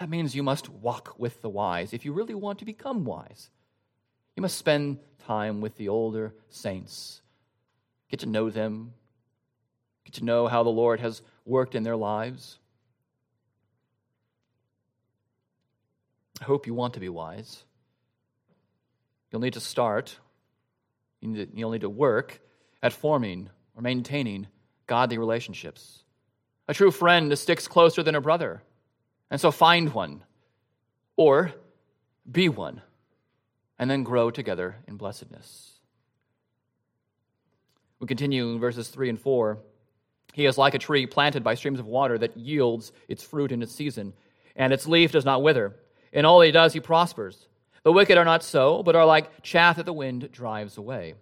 That 0.00 0.10
means 0.10 0.34
you 0.34 0.42
must 0.42 0.68
walk 0.68 1.14
with 1.18 1.40
the 1.40 1.48
wise 1.48 1.92
if 1.92 2.04
you 2.04 2.12
really 2.12 2.34
want 2.34 2.58
to 2.58 2.64
become 2.64 3.04
wise. 3.04 3.50
You 4.36 4.42
must 4.42 4.58
spend 4.58 4.98
time 5.26 5.60
with 5.60 5.76
the 5.76 5.88
older 5.88 6.34
saints. 6.50 7.22
Get 8.10 8.20
to 8.20 8.26
know 8.26 8.50
them. 8.50 8.92
Get 10.04 10.14
to 10.14 10.24
know 10.24 10.46
how 10.48 10.62
the 10.62 10.70
Lord 10.70 11.00
has 11.00 11.22
worked 11.44 11.74
in 11.74 11.82
their 11.82 11.96
lives. 11.96 12.58
I 16.40 16.44
hope 16.44 16.66
you 16.66 16.74
want 16.74 16.94
to 16.94 17.00
be 17.00 17.08
wise. 17.08 17.62
You'll 19.30 19.40
need 19.40 19.54
to 19.54 19.60
start, 19.60 20.16
you 21.20 21.28
need 21.28 21.50
to, 21.50 21.58
you'll 21.58 21.70
need 21.70 21.80
to 21.80 21.88
work 21.88 22.40
at 22.82 22.92
forming 22.92 23.48
or 23.74 23.82
maintaining 23.82 24.46
godly 24.86 25.18
relationships. 25.18 26.04
A 26.68 26.74
true 26.74 26.90
friend 26.90 27.36
sticks 27.38 27.66
closer 27.66 28.02
than 28.02 28.14
a 28.14 28.20
brother, 28.20 28.62
and 29.30 29.40
so 29.40 29.50
find 29.50 29.92
one 29.92 30.22
or 31.16 31.52
be 32.30 32.48
one 32.48 32.82
and 33.78 33.90
then 33.90 34.02
grow 34.02 34.30
together 34.30 34.76
in 34.86 34.96
blessedness. 34.96 35.72
We 38.00 38.06
continue 38.06 38.50
in 38.50 38.60
verses 38.60 38.88
3 38.88 39.10
and 39.10 39.20
4. 39.20 39.58
He 40.32 40.46
is 40.46 40.58
like 40.58 40.74
a 40.74 40.78
tree 40.78 41.06
planted 41.06 41.44
by 41.44 41.54
streams 41.54 41.80
of 41.80 41.86
water 41.86 42.18
that 42.18 42.36
yields 42.36 42.92
its 43.08 43.22
fruit 43.22 43.52
in 43.52 43.62
its 43.62 43.74
season, 43.74 44.12
and 44.56 44.72
its 44.72 44.86
leaf 44.86 45.12
does 45.12 45.24
not 45.24 45.42
wither. 45.42 45.74
In 46.12 46.24
all 46.24 46.40
he 46.40 46.50
does, 46.50 46.72
he 46.72 46.80
prospers. 46.80 47.46
The 47.82 47.92
wicked 47.92 48.18
are 48.18 48.24
not 48.24 48.42
so, 48.42 48.82
but 48.82 48.96
are 48.96 49.04
like 49.04 49.42
chaff 49.42 49.76
that 49.76 49.86
the 49.86 49.92
wind 49.92 50.30
drives 50.32 50.76
away. 50.76 51.14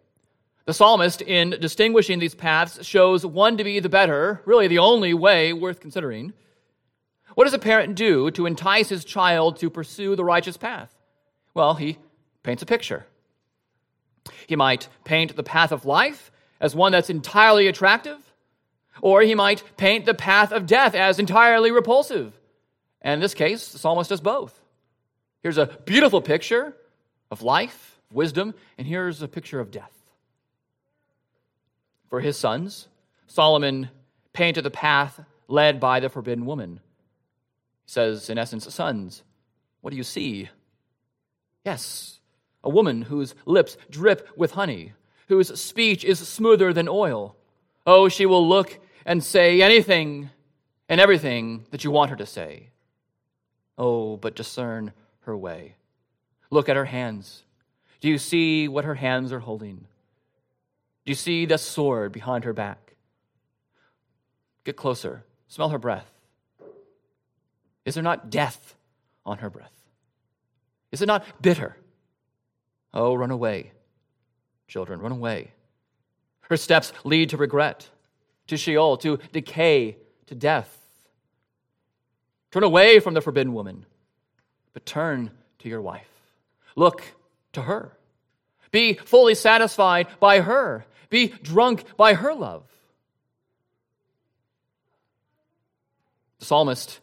The 0.64 0.74
psalmist, 0.74 1.22
in 1.22 1.50
distinguishing 1.50 2.20
these 2.20 2.34
paths, 2.34 2.86
shows 2.86 3.26
one 3.26 3.56
to 3.56 3.64
be 3.64 3.80
the 3.80 3.88
better, 3.88 4.40
really 4.44 4.68
the 4.68 4.78
only 4.78 5.12
way 5.12 5.52
worth 5.52 5.80
considering. 5.80 6.32
What 7.34 7.44
does 7.44 7.54
a 7.54 7.58
parent 7.58 7.94
do 7.94 8.30
to 8.32 8.46
entice 8.46 8.88
his 8.88 9.04
child 9.04 9.56
to 9.58 9.70
pursue 9.70 10.16
the 10.16 10.24
righteous 10.24 10.56
path? 10.56 10.94
Well, 11.54 11.74
he 11.74 11.98
paints 12.42 12.62
a 12.62 12.66
picture. 12.66 13.06
He 14.46 14.56
might 14.56 14.88
paint 15.04 15.36
the 15.36 15.42
path 15.42 15.72
of 15.72 15.84
life 15.84 16.30
as 16.60 16.74
one 16.74 16.92
that's 16.92 17.10
entirely 17.10 17.66
attractive, 17.66 18.18
or 19.00 19.22
he 19.22 19.34
might 19.34 19.62
paint 19.76 20.04
the 20.04 20.14
path 20.14 20.52
of 20.52 20.66
death 20.66 20.94
as 20.94 21.18
entirely 21.18 21.70
repulsive. 21.70 22.32
And 23.00 23.14
in 23.14 23.20
this 23.20 23.34
case, 23.34 23.72
the 23.72 23.78
psalmist 23.78 24.10
does 24.10 24.20
both. 24.20 24.58
Here's 25.42 25.58
a 25.58 25.66
beautiful 25.84 26.22
picture 26.22 26.76
of 27.30 27.42
life, 27.42 27.98
wisdom, 28.12 28.54
and 28.78 28.86
here's 28.86 29.22
a 29.22 29.28
picture 29.28 29.58
of 29.58 29.70
death. 29.70 29.92
For 32.08 32.20
his 32.20 32.38
sons, 32.38 32.88
Solomon 33.26 33.88
painted 34.32 34.62
the 34.62 34.70
path 34.70 35.20
led 35.48 35.80
by 35.80 35.98
the 35.98 36.08
forbidden 36.08 36.46
woman. 36.46 36.80
Says, 37.92 38.30
in 38.30 38.38
essence, 38.38 38.72
sons, 38.72 39.22
what 39.82 39.90
do 39.90 39.98
you 39.98 40.02
see? 40.02 40.48
Yes, 41.62 42.20
a 42.64 42.70
woman 42.70 43.02
whose 43.02 43.34
lips 43.44 43.76
drip 43.90 44.30
with 44.34 44.52
honey, 44.52 44.94
whose 45.28 45.60
speech 45.60 46.02
is 46.02 46.26
smoother 46.26 46.72
than 46.72 46.88
oil. 46.88 47.36
Oh, 47.86 48.08
she 48.08 48.24
will 48.24 48.48
look 48.48 48.78
and 49.04 49.22
say 49.22 49.60
anything 49.60 50.30
and 50.88 51.02
everything 51.02 51.66
that 51.70 51.84
you 51.84 51.90
want 51.90 52.08
her 52.08 52.16
to 52.16 52.24
say. 52.24 52.70
Oh, 53.76 54.16
but 54.16 54.36
discern 54.36 54.94
her 55.26 55.36
way. 55.36 55.76
Look 56.48 56.70
at 56.70 56.76
her 56.76 56.86
hands. 56.86 57.42
Do 58.00 58.08
you 58.08 58.16
see 58.16 58.68
what 58.68 58.86
her 58.86 58.94
hands 58.94 59.34
are 59.34 59.40
holding? 59.40 59.86
Do 61.04 61.10
you 61.10 61.14
see 61.14 61.44
the 61.44 61.58
sword 61.58 62.12
behind 62.12 62.44
her 62.44 62.54
back? 62.54 62.94
Get 64.64 64.76
closer. 64.76 65.24
Smell 65.46 65.68
her 65.68 65.78
breath. 65.78 66.11
Is 67.84 67.94
there 67.94 68.02
not 68.02 68.30
death 68.30 68.74
on 69.24 69.38
her 69.38 69.50
breath? 69.50 69.72
Is 70.90 71.02
it 71.02 71.06
not 71.06 71.24
bitter? 71.40 71.76
Oh, 72.94 73.14
run 73.14 73.30
away, 73.30 73.72
children, 74.68 75.00
run 75.00 75.12
away. 75.12 75.50
Her 76.42 76.56
steps 76.56 76.92
lead 77.04 77.30
to 77.30 77.36
regret, 77.36 77.88
to 78.48 78.56
Sheol, 78.56 78.98
to 78.98 79.18
decay, 79.32 79.96
to 80.26 80.34
death. 80.34 80.78
Turn 82.50 82.64
away 82.64 83.00
from 83.00 83.14
the 83.14 83.22
forbidden 83.22 83.54
woman, 83.54 83.86
but 84.74 84.84
turn 84.84 85.30
to 85.60 85.68
your 85.68 85.80
wife. 85.80 86.08
Look 86.76 87.02
to 87.54 87.62
her. 87.62 87.96
Be 88.70 88.94
fully 88.94 89.34
satisfied 89.34 90.08
by 90.20 90.40
her. 90.40 90.84
Be 91.08 91.28
drunk 91.28 91.84
by 91.96 92.14
her 92.14 92.34
love. 92.34 92.64
The 96.38 96.44
psalmist 96.44 96.98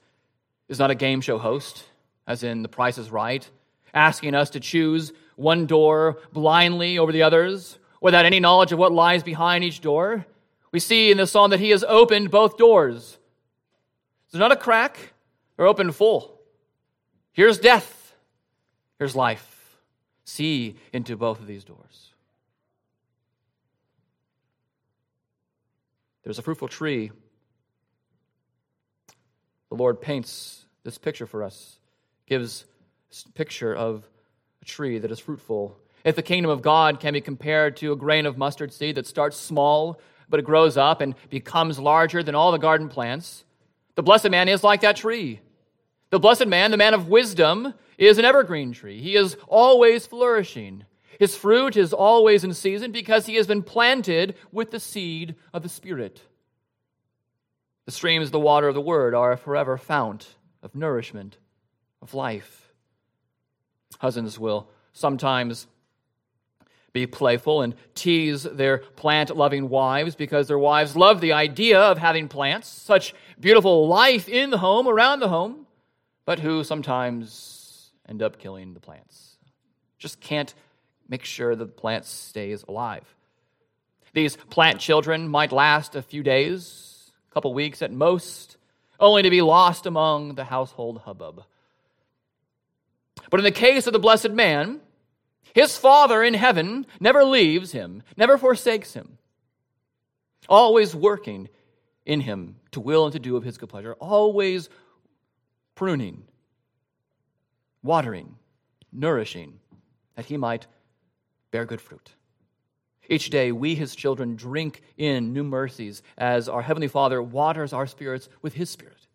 is 0.69 0.79
not 0.79 0.91
a 0.91 0.95
game 0.95 1.19
show 1.19 1.37
host, 1.37 1.83
as 2.25 2.43
in 2.43 2.61
The 2.61 2.69
Price 2.69 2.97
is 2.97 3.11
Right, 3.11 3.49
asking 3.93 4.35
us 4.35 4.51
to 4.51 4.59
choose 4.59 5.11
one 5.35 5.65
door 5.65 6.19
blindly 6.31 6.97
over 6.97 7.11
the 7.11 7.23
others 7.23 7.79
without 7.99 8.25
any 8.25 8.39
knowledge 8.39 8.71
of 8.71 8.79
what 8.79 8.93
lies 8.93 9.23
behind 9.23 9.63
each 9.63 9.81
door. 9.81 10.25
We 10.71 10.79
see 10.79 11.11
in 11.11 11.17
the 11.17 11.27
psalm 11.27 11.49
that 11.49 11.59
he 11.59 11.71
has 11.71 11.83
opened 11.83 12.31
both 12.31 12.55
doors. 12.55 13.17
There's 14.31 14.39
not 14.39 14.51
a 14.51 14.55
crack, 14.55 15.13
they're 15.57 15.65
open 15.65 15.91
full. 15.91 16.39
Here's 17.33 17.57
death, 17.57 18.13
here's 18.99 19.15
life. 19.15 19.47
See 20.25 20.75
into 20.93 21.17
both 21.17 21.39
of 21.39 21.47
these 21.47 21.63
doors. 21.63 22.11
There's 26.23 26.37
a 26.37 26.43
fruitful 26.43 26.67
tree. 26.67 27.11
The 29.69 29.75
Lord 29.75 30.01
paints 30.01 30.65
this 30.83 30.97
picture 30.97 31.25
for 31.25 31.43
us, 31.43 31.77
gives 32.25 32.65
picture 33.33 33.73
of 33.73 34.07
a 34.61 34.65
tree 34.65 34.99
that 34.99 35.11
is 35.11 35.19
fruitful. 35.19 35.77
If 36.03 36.15
the 36.15 36.23
kingdom 36.23 36.51
of 36.51 36.61
God 36.61 36.99
can 36.99 37.13
be 37.13 37.21
compared 37.21 37.77
to 37.77 37.91
a 37.91 37.95
grain 37.95 38.25
of 38.25 38.37
mustard 38.37 38.73
seed 38.73 38.95
that 38.95 39.07
starts 39.07 39.37
small, 39.37 39.99
but 40.29 40.39
it 40.39 40.45
grows 40.45 40.77
up 40.77 41.01
and 41.01 41.15
becomes 41.29 41.79
larger 41.79 42.23
than 42.23 42.35
all 42.35 42.51
the 42.51 42.57
garden 42.57 42.87
plants, 42.87 43.43
the 43.95 44.03
blessed 44.03 44.29
man 44.29 44.47
is 44.47 44.63
like 44.63 44.81
that 44.81 44.95
tree. 44.95 45.41
The 46.09 46.19
blessed 46.19 46.47
man, 46.47 46.71
the 46.71 46.77
man 46.77 46.93
of 46.93 47.07
wisdom, 47.07 47.73
is 47.97 48.17
an 48.17 48.25
evergreen 48.25 48.71
tree. 48.71 49.01
He 49.01 49.15
is 49.15 49.37
always 49.47 50.07
flourishing. 50.07 50.85
His 51.19 51.35
fruit 51.35 51.75
is 51.75 51.91
always 51.91 52.43
in 52.43 52.53
season 52.53 52.91
because 52.91 53.25
he 53.25 53.35
has 53.35 53.45
been 53.45 53.61
planted 53.61 54.35
with 54.51 54.71
the 54.71 54.79
seed 54.79 55.35
of 55.53 55.63
the 55.63 55.69
Spirit. 55.69 56.23
The 57.89 57.95
streams 57.95 58.27
of 58.27 58.31
the 58.33 58.39
water 58.39 58.67
of 58.67 58.75
the 58.75 58.81
Word 58.81 59.15
are 59.15 59.31
a 59.31 59.37
forever 59.37 59.75
fount 59.75 60.35
of 60.61 60.75
nourishment, 60.75 61.37
of 62.03 62.13
life. 62.13 62.71
Husbands 63.97 64.37
will 64.37 64.69
sometimes 64.93 65.65
be 66.93 67.07
playful 67.07 67.63
and 67.63 67.73
tease 67.95 68.43
their 68.43 68.77
plant 68.77 69.35
loving 69.35 69.69
wives 69.69 70.13
because 70.13 70.47
their 70.47 70.59
wives 70.59 70.95
love 70.95 71.19
the 71.19 71.33
idea 71.33 71.79
of 71.79 71.97
having 71.97 72.27
plants, 72.27 72.67
such 72.67 73.15
beautiful 73.39 73.87
life 73.87 74.29
in 74.29 74.51
the 74.51 74.59
home, 74.59 74.87
around 74.87 75.19
the 75.19 75.29
home, 75.29 75.65
but 76.25 76.37
who 76.37 76.63
sometimes 76.63 77.89
end 78.07 78.21
up 78.21 78.37
killing 78.37 78.75
the 78.75 78.79
plants. 78.79 79.37
Just 79.97 80.19
can't 80.19 80.53
make 81.07 81.25
sure 81.25 81.55
the 81.55 81.65
plant 81.65 82.05
stays 82.05 82.63
alive. 82.67 83.15
These 84.13 84.35
plant 84.35 84.79
children 84.79 85.27
might 85.27 85.51
last 85.51 85.95
a 85.95 86.03
few 86.03 86.21
days, 86.21 86.88
couple 87.39 87.53
weeks 87.53 87.81
at 87.81 87.89
most, 87.89 88.57
only 88.99 89.23
to 89.23 89.29
be 89.29 89.41
lost 89.41 89.85
among 89.85 90.35
the 90.35 90.43
household 90.43 90.97
hubbub. 91.05 91.45
But 93.29 93.39
in 93.39 93.45
the 93.45 93.51
case 93.51 93.87
of 93.87 93.93
the 93.93 93.99
blessed 93.99 94.31
man, 94.31 94.81
his 95.53 95.77
Father 95.77 96.21
in 96.21 96.33
heaven 96.33 96.85
never 96.99 97.23
leaves 97.23 97.71
him, 97.71 98.03
never 98.17 98.37
forsakes 98.37 98.93
him, 98.93 99.19
always 100.49 100.93
working 100.93 101.47
in 102.05 102.19
him 102.19 102.57
to 102.71 102.81
will 102.81 103.05
and 103.05 103.13
to 103.13 103.19
do 103.19 103.37
of 103.37 103.43
his 103.43 103.57
good 103.57 103.69
pleasure, 103.69 103.93
always 103.93 104.67
pruning, 105.75 106.25
watering, 107.81 108.35
nourishing, 108.91 109.61
that 110.17 110.25
he 110.25 110.35
might 110.35 110.67
bear 111.51 111.63
good 111.63 111.79
fruit. 111.79 112.11
Each 113.09 113.31
day, 113.31 113.51
we, 113.51 113.73
his 113.73 113.95
children, 113.95 114.35
drink 114.35 114.83
in 114.95 115.33
new 115.33 115.43
mercies 115.43 116.03
as 116.15 116.47
our 116.47 116.61
Heavenly 116.61 116.87
Father 116.87 117.21
waters 117.21 117.73
our 117.73 117.87
spirits 117.87 118.29
with 118.43 118.53
his 118.53 118.69
Spirit. 118.69 119.07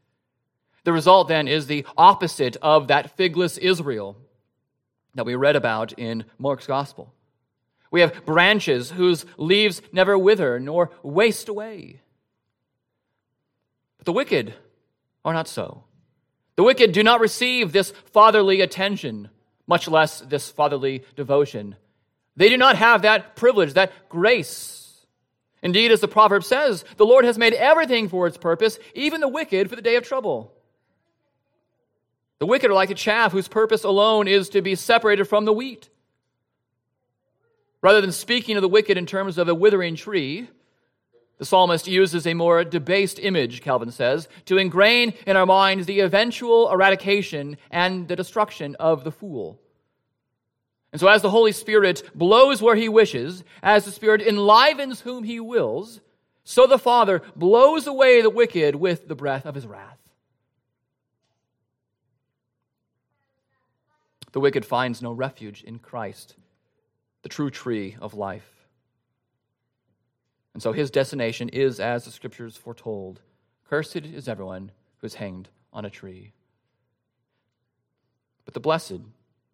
The 0.83 0.92
result 0.92 1.28
then 1.28 1.46
is 1.46 1.66
the 1.66 1.87
opposite 1.96 2.57
of 2.61 2.88
that 2.88 3.16
figless 3.16 3.57
Israel 3.57 4.16
that 5.14 5.24
we 5.24 5.37
read 5.37 5.54
about 5.54 5.92
in 5.92 6.24
Mark's 6.38 6.66
Gospel. 6.66 7.14
We 7.92 8.00
have 8.00 8.26
branches 8.26 8.90
whose 8.90 9.24
leaves 9.37 9.80
never 9.92 10.18
wither 10.18 10.59
nor 10.59 10.90
waste 11.04 11.48
away. 11.48 12.00
But 13.98 14.07
the 14.07 14.12
wicked 14.12 14.54
are 15.24 15.33
not 15.33 15.46
so. 15.46 15.85
The 16.57 16.64
wicked 16.64 16.90
do 16.90 17.04
not 17.04 17.20
receive 17.20 17.72
this 17.72 17.92
fatherly 18.12 18.61
attention, 18.61 19.30
much 19.68 19.87
less 19.87 20.20
this 20.20 20.50
fatherly 20.50 21.04
devotion. 21.14 21.76
They 22.37 22.49
do 22.49 22.57
not 22.57 22.77
have 22.77 23.03
that 23.03 23.37
privilege, 23.37 23.75
that 23.75 24.09
grace. 24.09 25.07
Indeed, 25.62 25.92
as 25.92 26.01
the 26.01 26.09
proverb 26.09 26.44
says, 26.44 26.85
the 26.97 27.07
Lord 27.07 27.25
has 27.25 27.38
made 27.38 27.55
everything 27.55 28.09
for 28.09 28.27
its 28.27 28.37
purpose, 28.37 28.79
even 28.94 29.20
the 29.20 29.29
wicked 29.29 29.70
for 29.70 29.77
the 29.77 29.83
day 29.83 29.97
of 29.97 30.07
trouble. 30.07 30.53
The 32.38 32.47
wicked 32.47 32.70
are 32.70 32.75
like 32.75 32.90
the 32.90 32.94
chaff 32.94 33.33
whose 33.33 33.49
purpose 33.49 33.85
alone 33.85 34.29
is 34.29 34.51
to 34.51 34.61
be 34.61 34.75
separated 34.75 35.25
from 35.25 35.44
the 35.44 35.53
wheat. 35.53 35.88
Rather 37.81 38.01
than 38.01 38.12
speaking 38.12 38.57
of 38.57 38.62
the 38.62 38.68
wicked 38.68 38.99
in 38.99 39.07
terms 39.07 39.38
of 39.38 39.49
a 39.49 39.55
withering 39.55 39.94
tree, 39.94 40.49
the 41.38 41.44
psalmist 41.44 41.87
uses 41.87 42.27
a 42.27 42.35
more 42.35 42.64
debased 42.64 43.18
image, 43.18 43.61
Calvin 43.61 43.90
says, 43.90 44.29
to 44.47 44.59
ingrain 44.59 45.14
in 45.27 45.37
our 45.37 45.47
minds 45.47 45.87
the 45.87 46.01
eventual 46.01 46.70
eradication 46.70 47.57
and 47.70 48.09
the 48.09 48.16
destruction 48.16 48.77
of 48.77 49.05
the 49.05 49.12
fool. 49.12 49.61
And 50.94 51.00
so, 51.00 51.09
as 51.09 51.22
the 51.22 51.30
Holy 51.30 51.50
Spirit 51.50 52.09
blows 52.14 52.62
where 52.62 52.76
he 52.76 52.88
wishes, 52.88 53.42
as 53.64 53.85
the 53.85 53.90
Spirit 53.90 54.22
enlivens 54.22 55.00
whom 55.00 55.24
he 55.24 55.40
wills, 55.40 56.00
so 56.44 56.68
the 56.68 56.78
Father 56.78 57.20
blows 57.35 57.88
away 57.88 58.22
the 58.22 58.30
wicked 58.30 58.76
with 58.76 59.09
the 59.09 59.16
breath 59.16 59.44
of 59.44 59.57
his 59.57 59.66
wrath. 59.66 59.98
The 64.30 64.38
wicked 64.38 64.64
finds 64.64 65.02
no 65.02 65.11
refuge 65.11 65.64
in 65.64 65.80
Christ, 65.80 66.37
the 67.22 67.28
true 67.28 67.50
tree 67.50 67.96
of 68.00 68.14
life. 68.14 68.48
And 70.52 70.62
so 70.62 70.70
his 70.70 70.92
destination 70.92 71.48
is, 71.48 71.80
as 71.80 72.04
the 72.04 72.12
scriptures 72.12 72.57
foretold 72.57 73.18
Cursed 73.68 73.96
is 73.96 74.28
everyone 74.28 74.70
who 74.98 75.09
is 75.09 75.14
hanged 75.14 75.48
on 75.72 75.85
a 75.85 75.90
tree. 75.90 76.35
But 78.44 78.54
the 78.54 78.61
blessed, 78.61 79.00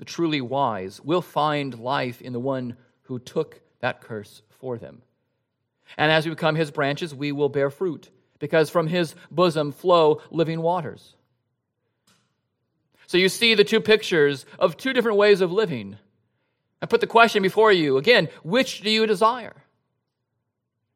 the 0.00 0.06
truly 0.06 0.40
wise, 0.40 0.98
will 1.04 1.20
find 1.20 1.78
life 1.78 2.22
in 2.22 2.32
the 2.32 2.40
one 2.40 2.74
who 3.02 3.18
took 3.18 3.60
that 3.80 4.00
curse 4.00 4.40
for 4.48 4.78
them. 4.78 5.02
And 5.98 6.10
as 6.10 6.24
we 6.24 6.30
become 6.30 6.54
his 6.54 6.70
branches, 6.70 7.14
we 7.14 7.32
will 7.32 7.50
bear 7.50 7.68
fruit, 7.68 8.08
because 8.38 8.70
from 8.70 8.86
his 8.86 9.14
bosom 9.30 9.72
flow 9.72 10.22
living 10.30 10.62
waters. 10.62 11.16
So 13.08 13.18
you 13.18 13.28
see 13.28 13.54
the 13.54 13.62
two 13.62 13.82
pictures 13.82 14.46
of 14.58 14.78
two 14.78 14.94
different 14.94 15.18
ways 15.18 15.42
of 15.42 15.52
living. 15.52 15.98
I 16.80 16.86
put 16.86 17.02
the 17.02 17.06
question 17.06 17.42
before 17.42 17.70
you 17.70 17.98
again 17.98 18.30
which 18.42 18.80
do 18.80 18.88
you 18.88 19.06
desire? 19.06 19.54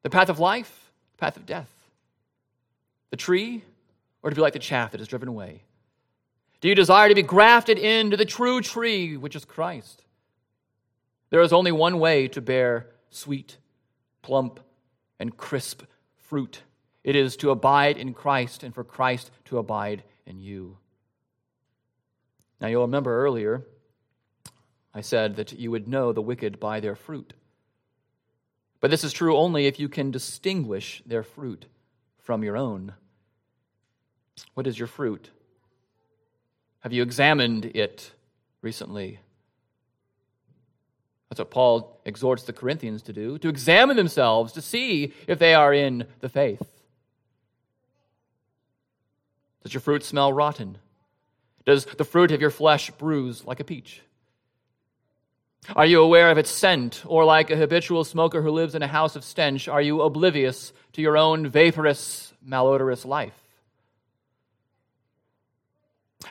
The 0.02 0.08
path 0.08 0.30
of 0.30 0.38
life, 0.38 0.90
the 1.12 1.20
path 1.20 1.36
of 1.36 1.44
death? 1.44 1.68
The 3.10 3.18
tree, 3.18 3.64
or 4.22 4.30
to 4.30 4.36
be 4.36 4.40
like 4.40 4.54
the 4.54 4.58
chaff 4.58 4.92
that 4.92 5.02
is 5.02 5.08
driven 5.08 5.28
away? 5.28 5.60
Do 6.64 6.70
you 6.70 6.74
desire 6.74 7.10
to 7.10 7.14
be 7.14 7.20
grafted 7.20 7.78
into 7.78 8.16
the 8.16 8.24
true 8.24 8.62
tree, 8.62 9.18
which 9.18 9.36
is 9.36 9.44
Christ? 9.44 10.02
There 11.28 11.42
is 11.42 11.52
only 11.52 11.72
one 11.72 11.98
way 11.98 12.26
to 12.28 12.40
bear 12.40 12.86
sweet, 13.10 13.58
plump, 14.22 14.60
and 15.20 15.36
crisp 15.36 15.82
fruit. 16.16 16.62
It 17.02 17.16
is 17.16 17.36
to 17.36 17.50
abide 17.50 17.98
in 17.98 18.14
Christ 18.14 18.62
and 18.62 18.74
for 18.74 18.82
Christ 18.82 19.30
to 19.44 19.58
abide 19.58 20.04
in 20.24 20.40
you. 20.40 20.78
Now, 22.62 22.68
you'll 22.68 22.80
remember 22.80 23.14
earlier, 23.14 23.66
I 24.94 25.02
said 25.02 25.36
that 25.36 25.52
you 25.52 25.70
would 25.70 25.86
know 25.86 26.14
the 26.14 26.22
wicked 26.22 26.58
by 26.60 26.80
their 26.80 26.96
fruit. 26.96 27.34
But 28.80 28.90
this 28.90 29.04
is 29.04 29.12
true 29.12 29.36
only 29.36 29.66
if 29.66 29.78
you 29.78 29.90
can 29.90 30.10
distinguish 30.10 31.02
their 31.04 31.24
fruit 31.24 31.66
from 32.16 32.42
your 32.42 32.56
own. 32.56 32.94
What 34.54 34.66
is 34.66 34.78
your 34.78 34.88
fruit? 34.88 35.28
Have 36.84 36.92
you 36.92 37.02
examined 37.02 37.64
it 37.64 38.12
recently? 38.60 39.18
That's 41.30 41.38
what 41.38 41.50
Paul 41.50 41.98
exhorts 42.04 42.42
the 42.42 42.52
Corinthians 42.52 43.00
to 43.04 43.14
do 43.14 43.38
to 43.38 43.48
examine 43.48 43.96
themselves 43.96 44.52
to 44.52 44.60
see 44.60 45.14
if 45.26 45.38
they 45.38 45.54
are 45.54 45.72
in 45.72 46.06
the 46.20 46.28
faith. 46.28 46.60
Does 49.62 49.72
your 49.72 49.80
fruit 49.80 50.04
smell 50.04 50.30
rotten? 50.30 50.76
Does 51.64 51.86
the 51.86 52.04
fruit 52.04 52.32
of 52.32 52.42
your 52.42 52.50
flesh 52.50 52.90
bruise 52.90 53.46
like 53.46 53.60
a 53.60 53.64
peach? 53.64 54.02
Are 55.74 55.86
you 55.86 56.02
aware 56.02 56.30
of 56.30 56.36
its 56.36 56.50
scent, 56.50 57.02
or 57.06 57.24
like 57.24 57.50
a 57.50 57.56
habitual 57.56 58.04
smoker 58.04 58.42
who 58.42 58.50
lives 58.50 58.74
in 58.74 58.82
a 58.82 58.86
house 58.86 59.16
of 59.16 59.24
stench, 59.24 59.68
are 59.68 59.80
you 59.80 60.02
oblivious 60.02 60.74
to 60.92 61.00
your 61.00 61.16
own 61.16 61.48
vaporous, 61.48 62.34
malodorous 62.46 63.06
life? 63.06 63.43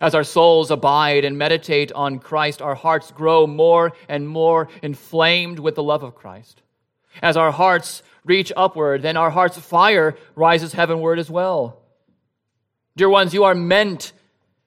As 0.02 0.16
our 0.16 0.24
souls 0.24 0.72
abide 0.72 1.26
and 1.26 1.38
meditate 1.38 1.92
on 1.92 2.20
Christ, 2.20 2.62
our 2.62 2.76
hearts 2.76 3.12
grow 3.12 3.48
more 3.48 3.94
and 4.08 4.28
more 4.28 4.68
inflamed 4.82 5.60
with 5.60 5.76
the 5.76 5.84
love 5.84 6.04
of 6.04 6.16
Christ. 6.16 6.62
As 7.22 7.38
our 7.38 7.52
hearts 7.52 8.04
reach 8.26 8.52
upward, 8.56 9.02
then 9.02 9.18
our 9.18 9.30
heart's 9.30 9.58
fire 9.58 10.16
rises 10.36 10.74
heavenward 10.74 11.20
as 11.20 11.30
well. 11.30 11.80
Dear 12.96 13.10
ones, 13.10 13.34
you 13.34 13.44
are 13.44 13.56
meant 13.56 14.14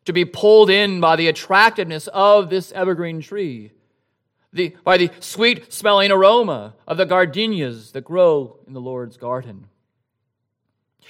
to 0.05 0.13
be 0.13 0.25
pulled 0.25 0.71
in 0.71 1.01
by 1.01 1.17
the 1.17 1.29
attractiveness 1.29 2.09
of 2.09 2.49
this 2.49 2.73
evergreen 2.73 3.21
tree, 3.21 3.73
the, 4.53 4.77
by 4.85 4.97
the 4.97 5.11
sweet 5.21 5.73
smelling 5.73 6.13
aroma 6.13 6.75
of 6.87 6.97
the 6.97 7.07
gardenias 7.07 7.93
that 7.93 8.05
grow 8.05 8.59
in 8.67 8.73
the 8.73 8.81
Lord's 8.81 9.17
garden. 9.17 9.69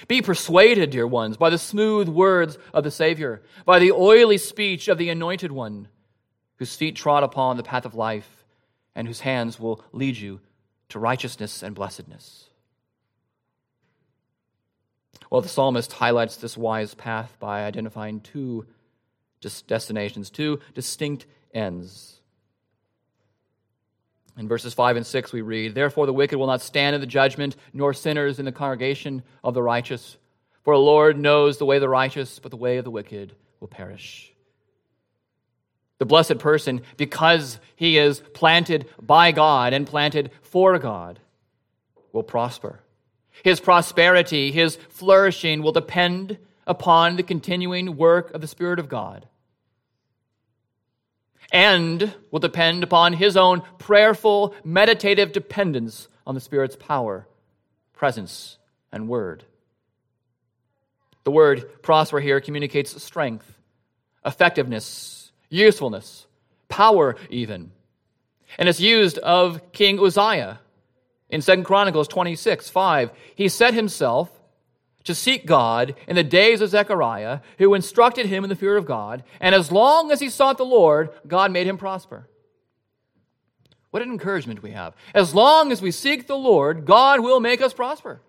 Be 0.07 0.21
persuaded, 0.21 0.91
dear 0.91 1.07
ones, 1.07 1.37
by 1.37 1.49
the 1.49 1.57
smooth 1.57 2.07
words 2.07 2.57
of 2.73 2.83
the 2.83 2.91
Savior, 2.91 3.41
by 3.65 3.79
the 3.79 3.91
oily 3.91 4.37
speech 4.37 4.87
of 4.87 4.97
the 4.97 5.09
Anointed 5.09 5.51
One, 5.51 5.87
whose 6.57 6.75
feet 6.75 6.95
trod 6.95 7.23
upon 7.23 7.57
the 7.57 7.63
path 7.63 7.85
of 7.85 7.95
life 7.95 8.45
and 8.95 9.07
whose 9.07 9.21
hands 9.21 9.59
will 9.59 9.83
lead 9.91 10.17
you 10.17 10.39
to 10.89 10.99
righteousness 10.99 11.63
and 11.63 11.75
blessedness. 11.75 12.49
Well, 15.29 15.41
the 15.41 15.49
psalmist 15.49 15.93
highlights 15.93 16.37
this 16.37 16.55
wise 16.55 16.93
path 16.93 17.35
by 17.39 17.63
identifying 17.63 18.21
two 18.21 18.65
destinations, 19.67 20.29
two 20.29 20.59
distinct 20.73 21.25
ends. 21.53 22.16
In 24.37 24.47
verses 24.47 24.73
5 24.73 24.97
and 24.97 25.05
6, 25.05 25.33
we 25.33 25.41
read, 25.41 25.73
Therefore 25.73 26.05
the 26.05 26.13
wicked 26.13 26.37
will 26.37 26.47
not 26.47 26.61
stand 26.61 26.93
in 26.93 27.01
the 27.01 27.07
judgment, 27.07 27.55
nor 27.73 27.93
sinners 27.93 28.37
in 28.37 28.45
the 28.45 28.51
congregation 28.51 29.23
of 29.43 29.55
the 29.55 29.63
righteous. 29.63 30.17
For 30.63 30.75
the 30.75 30.79
Lord 30.81 31.17
knows 31.17 31.57
the 31.57 31.65
way 31.65 31.77
of 31.77 31.81
the 31.81 31.89
righteous, 31.89 32.37
but 32.37 32.51
the 32.51 32.57
way 32.57 32.77
of 32.77 32.83
the 32.83 32.91
wicked 32.91 33.33
will 33.59 33.67
perish. 33.67 34.31
The 35.97 36.05
blessed 36.05 36.37
person, 36.37 36.81
because 36.97 37.59
he 37.75 37.97
is 37.97 38.19
planted 38.33 38.87
by 39.01 39.31
God 39.31 39.73
and 39.73 39.87
planted 39.87 40.29
for 40.43 40.77
God, 40.77 41.19
will 42.13 42.21
prosper. 42.21 42.79
His 43.43 43.59
prosperity, 43.59 44.51
his 44.51 44.75
flourishing 44.89 45.63
will 45.63 45.71
depend 45.71 46.37
upon 46.67 47.15
the 47.15 47.23
continuing 47.23 47.97
work 47.97 48.31
of 48.33 48.41
the 48.41 48.47
Spirit 48.47 48.77
of 48.77 48.89
God 48.89 49.25
and 51.57 52.13
will 52.29 52.39
depend 52.39 52.83
upon 52.83 53.13
his 53.13 53.35
own 53.35 53.63
prayerful, 53.79 54.53
meditative 54.63 55.31
dependence 55.31 56.07
on 56.27 56.35
the 56.35 56.39
Spirit's 56.39 56.75
power, 56.75 57.27
presence, 57.93 58.59
and 58.91 59.09
word. 59.09 59.43
The 61.23 61.31
word 61.31 61.81
prosper 61.81 62.19
here 62.19 62.39
communicates 62.41 63.01
strength, 63.01 63.51
effectiveness, 64.23 65.31
usefulness, 65.49 66.27
power, 66.69 67.15
even. 67.31 67.71
And 68.59 68.69
it's 68.69 68.79
used 68.79 69.17
of 69.17 69.71
King 69.71 69.99
Uzziah 69.99 70.59
in 71.27 71.41
2 71.41 71.63
Chronicles 71.63 72.07
26 72.07 72.69
5. 72.69 73.09
He 73.33 73.49
set 73.49 73.73
himself 73.73 74.29
to 75.07 75.15
seek 75.15 75.45
God 75.45 75.95
in 76.05 76.17
the 76.17 76.23
days 76.23 76.59
of 76.59 76.69
Zechariah, 76.69 77.39
who 77.59 77.73
instructed 77.73 78.25
him 78.25 78.43
in 78.43 78.49
the 78.49 78.57
fear 78.57 78.75
of 78.75 78.85
God, 78.85 79.23
and 79.39 79.55
as 79.55 79.71
long 79.71 80.11
as 80.11 80.19
he 80.19 80.29
sought 80.29 80.57
the 80.57 80.65
Lord, 80.65 81.09
God 81.25 81.49
made 81.49 81.65
him 81.65 81.77
prosper. 81.77 82.27
What 83.89 84.03
an 84.03 84.11
encouragement 84.11 84.61
we 84.61 84.71
have. 84.71 84.93
As 85.13 85.33
long 85.33 85.71
as 85.71 85.81
we 85.81 85.91
seek 85.91 86.27
the 86.27 86.37
Lord, 86.37 86.83
God 86.83 87.21
will 87.21 87.39
make 87.39 87.61
us 87.61 87.73
prosper. 87.73 88.19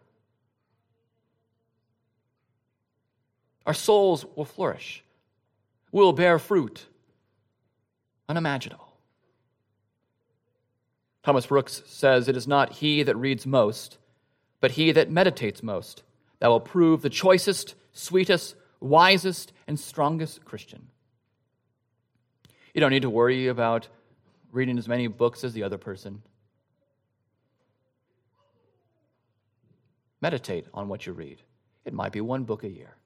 Our 3.67 3.75
souls 3.75 4.25
will 4.37 4.45
flourish, 4.45 5.03
will 5.91 6.13
bear 6.13 6.39
fruit. 6.39 6.87
Unimaginable. 8.29 8.93
Thomas 11.25 11.47
Brooks 11.47 11.83
says 11.87 12.29
it 12.29 12.37
is 12.37 12.47
not 12.47 12.75
he 12.75 13.03
that 13.03 13.17
reads 13.17 13.47
most, 13.47 13.99
but 14.61 14.73
he 14.73 14.93
that 14.93 15.11
meditates 15.11 15.61
most 15.61 16.05
that 16.41 16.49
will 16.49 16.61
prove 16.61 17.03
the 17.03 17.11
choicest, 17.11 17.75
sweetest, 17.93 18.55
wisest, 18.81 19.53
and 19.67 19.79
strongest 19.79 20.45
Christian. 20.45 20.89
You 22.75 22.81
don't 22.81 22.91
need 22.91 23.03
to 23.03 23.11
worry 23.11 23.49
about 23.49 23.89
reading 24.53 24.79
as 24.79 24.89
many 24.89 25.07
books 25.09 25.45
as 25.45 25.53
the 25.53 25.63
other 25.63 25.79
person. 25.79 26.23
Meditate 30.21 30.67
on 30.75 30.89
what 30.89 31.07
you 31.07 31.13
read. 31.13 31.43
It 31.85 31.93
might 31.93 32.13
be 32.13 32.21
one 32.21 32.45
book 32.45 32.65
a 32.65 32.69
year. 32.69 32.97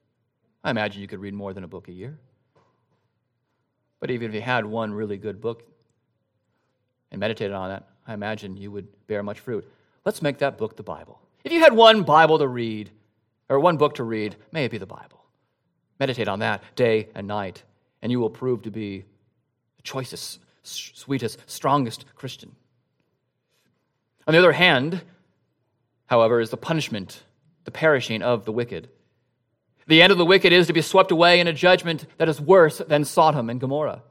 I 0.63 0.69
imagine 0.69 1.01
you 1.01 1.07
could 1.07 1.19
read 1.19 1.33
more 1.33 1.53
than 1.53 1.63
a 1.63 1.67
book 1.67 1.87
a 1.87 1.91
year. 1.91 2.17
But 3.99 4.11
even 4.11 4.29
if 4.29 4.35
you 4.35 4.41
had 4.41 4.65
one 4.65 4.93
really 4.93 5.17
good 5.17 5.39
book 5.39 5.63
and 7.11 7.19
meditated 7.19 7.53
on 7.53 7.69
that, 7.69 7.87
I 8.05 8.13
imagine 8.13 8.57
you 8.57 8.71
would 8.71 8.87
bear 9.07 9.23
much 9.23 9.39
fruit. 9.39 9.69
Let's 10.05 10.21
make 10.21 10.39
that 10.39 10.57
book 10.57 10.75
the 10.75 10.83
Bible. 10.83 11.21
If 11.43 11.51
you 11.51 11.61
had 11.61 11.73
one 11.73 12.03
Bible 12.03 12.37
to 12.39 12.47
read 12.47 12.91
or 13.53 13.59
one 13.59 13.77
book 13.77 13.93
to 13.95 14.03
read, 14.03 14.35
may 14.51 14.65
it 14.65 14.71
be 14.71 14.79
the 14.79 14.87
Bible. 14.87 15.23
Meditate 15.99 16.27
on 16.27 16.39
that 16.39 16.63
day 16.75 17.09
and 17.13 17.27
night, 17.27 17.61
and 18.01 18.11
you 18.11 18.19
will 18.19 18.31
prove 18.31 18.63
to 18.63 18.71
be 18.71 19.05
the 19.77 19.83
choicest, 19.83 20.39
sweetest, 20.63 21.37
strongest 21.45 22.05
Christian. 22.15 22.55
On 24.25 24.33
the 24.33 24.39
other 24.39 24.53
hand, 24.53 25.03
however, 26.07 26.39
is 26.39 26.49
the 26.49 26.57
punishment, 26.57 27.21
the 27.65 27.69
perishing 27.69 28.23
of 28.23 28.45
the 28.45 28.51
wicked. 28.51 28.89
The 29.85 30.01
end 30.01 30.11
of 30.11 30.17
the 30.17 30.25
wicked 30.25 30.51
is 30.51 30.65
to 30.65 30.73
be 30.73 30.81
swept 30.81 31.11
away 31.11 31.39
in 31.39 31.45
a 31.45 31.53
judgment 31.53 32.07
that 32.17 32.29
is 32.29 32.41
worse 32.41 32.79
than 32.79 33.05
Sodom 33.05 33.51
and 33.51 33.59
Gomorrah. 33.59 34.01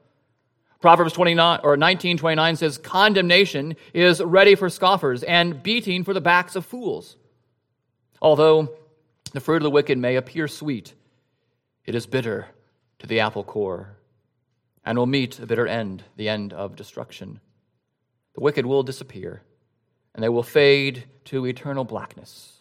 Proverbs 0.80 1.14
29 1.14 1.60
or 1.64 1.76
19:29 1.76 2.56
says 2.56 2.78
condemnation 2.78 3.74
is 3.92 4.22
ready 4.22 4.54
for 4.54 4.68
scoffers 4.68 5.24
and 5.24 5.64
beating 5.64 6.04
for 6.04 6.14
the 6.14 6.20
backs 6.20 6.54
of 6.54 6.64
fools. 6.64 7.16
Although 8.20 8.76
the 9.32 9.40
fruit 9.40 9.56
of 9.56 9.62
the 9.62 9.70
wicked 9.70 9.98
may 9.98 10.16
appear 10.16 10.46
sweet, 10.46 10.94
it 11.84 11.94
is 11.94 12.06
bitter 12.06 12.48
to 12.98 13.06
the 13.06 13.20
apple 13.20 13.44
core, 13.44 13.96
and 14.84 14.98
will 14.98 15.06
meet 15.06 15.38
a 15.38 15.46
bitter 15.46 15.66
end, 15.66 16.04
the 16.16 16.28
end 16.28 16.52
of 16.52 16.76
destruction. 16.76 17.40
The 18.34 18.42
wicked 18.42 18.66
will 18.66 18.82
disappear, 18.82 19.42
and 20.14 20.22
they 20.22 20.28
will 20.28 20.42
fade 20.42 21.04
to 21.26 21.46
eternal 21.46 21.84
blackness. 21.84 22.52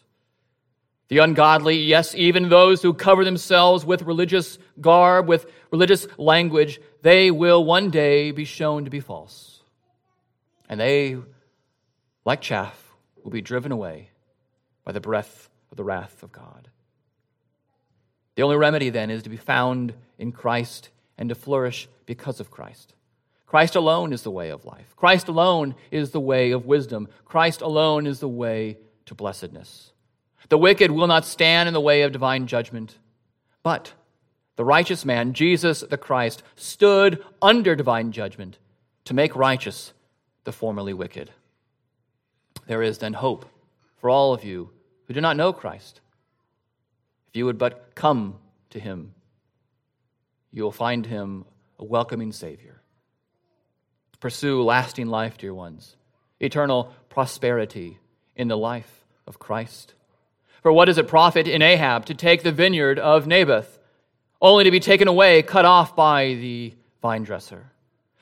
The 1.08 1.18
ungodly, 1.18 1.78
yes, 1.78 2.14
even 2.14 2.48
those 2.48 2.80
who 2.80 2.94
cover 2.94 3.24
themselves 3.24 3.84
with 3.84 4.02
religious 4.02 4.58
garb, 4.80 5.28
with 5.28 5.44
religious 5.70 6.06
language, 6.16 6.80
they 7.02 7.30
will 7.30 7.64
one 7.64 7.90
day 7.90 8.30
be 8.30 8.46
shown 8.46 8.84
to 8.84 8.90
be 8.90 9.00
false. 9.00 9.62
And 10.70 10.80
they, 10.80 11.18
like 12.24 12.40
chaff, 12.40 12.94
will 13.22 13.30
be 13.30 13.42
driven 13.42 13.72
away 13.72 14.08
by 14.84 14.92
the 14.92 15.00
breath 15.00 15.50
of 15.72 15.76
the 15.76 15.84
wrath 15.84 16.22
of 16.22 16.30
God. 16.30 16.68
The 18.36 18.42
only 18.42 18.56
remedy 18.56 18.90
then 18.90 19.10
is 19.10 19.22
to 19.24 19.30
be 19.30 19.36
found 19.36 19.94
in 20.18 20.30
Christ 20.30 20.90
and 21.18 21.30
to 21.30 21.34
flourish 21.34 21.88
because 22.06 22.40
of 22.40 22.50
Christ. 22.50 22.94
Christ 23.46 23.74
alone 23.74 24.12
is 24.12 24.22
the 24.22 24.30
way 24.30 24.50
of 24.50 24.64
life. 24.64 24.94
Christ 24.96 25.28
alone 25.28 25.74
is 25.90 26.10
the 26.10 26.20
way 26.20 26.52
of 26.52 26.66
wisdom. 26.66 27.08
Christ 27.24 27.62
alone 27.62 28.06
is 28.06 28.20
the 28.20 28.28
way 28.28 28.78
to 29.06 29.14
blessedness. 29.14 29.92
The 30.50 30.58
wicked 30.58 30.90
will 30.90 31.06
not 31.06 31.24
stand 31.24 31.68
in 31.68 31.72
the 31.72 31.80
way 31.80 32.02
of 32.02 32.12
divine 32.12 32.46
judgment, 32.46 32.98
but 33.62 33.92
the 34.56 34.64
righteous 34.64 35.04
man, 35.04 35.32
Jesus 35.32 35.80
the 35.80 35.96
Christ, 35.96 36.42
stood 36.54 37.24
under 37.40 37.74
divine 37.74 38.12
judgment 38.12 38.58
to 39.06 39.14
make 39.14 39.34
righteous 39.34 39.92
the 40.44 40.52
formerly 40.52 40.92
wicked. 40.92 41.30
There 42.66 42.82
is 42.82 42.98
then 42.98 43.14
hope 43.14 43.46
for 43.96 44.10
all 44.10 44.34
of 44.34 44.44
you 44.44 44.70
who 45.06 45.14
do 45.14 45.20
not 45.20 45.36
know 45.36 45.52
Christ. 45.52 46.00
If 47.28 47.36
you 47.36 47.46
would 47.46 47.58
but 47.58 47.94
come 47.94 48.36
to 48.70 48.80
him, 48.80 49.14
you 50.50 50.62
will 50.62 50.72
find 50.72 51.06
him 51.06 51.44
a 51.78 51.84
welcoming 51.84 52.32
Savior. 52.32 52.80
Pursue 54.20 54.62
lasting 54.62 55.08
life, 55.08 55.36
dear 55.36 55.52
ones, 55.52 55.96
eternal 56.38 56.94
prosperity 57.08 57.98
in 58.36 58.48
the 58.48 58.56
life 58.56 59.04
of 59.26 59.38
Christ. 59.38 59.94
For 60.62 60.72
what 60.72 60.84
does 60.84 60.98
it 60.98 61.08
profit 61.08 61.48
in 61.48 61.60
Ahab 61.60 62.04
to 62.06 62.14
take 62.14 62.42
the 62.42 62.52
vineyard 62.52 63.00
of 63.00 63.26
Naboth, 63.26 63.80
only 64.40 64.64
to 64.64 64.70
be 64.70 64.78
taken 64.78 65.08
away, 65.08 65.42
cut 65.42 65.64
off 65.64 65.96
by 65.96 66.34
the 66.34 66.74
vine 67.00 67.24
dresser? 67.24 67.71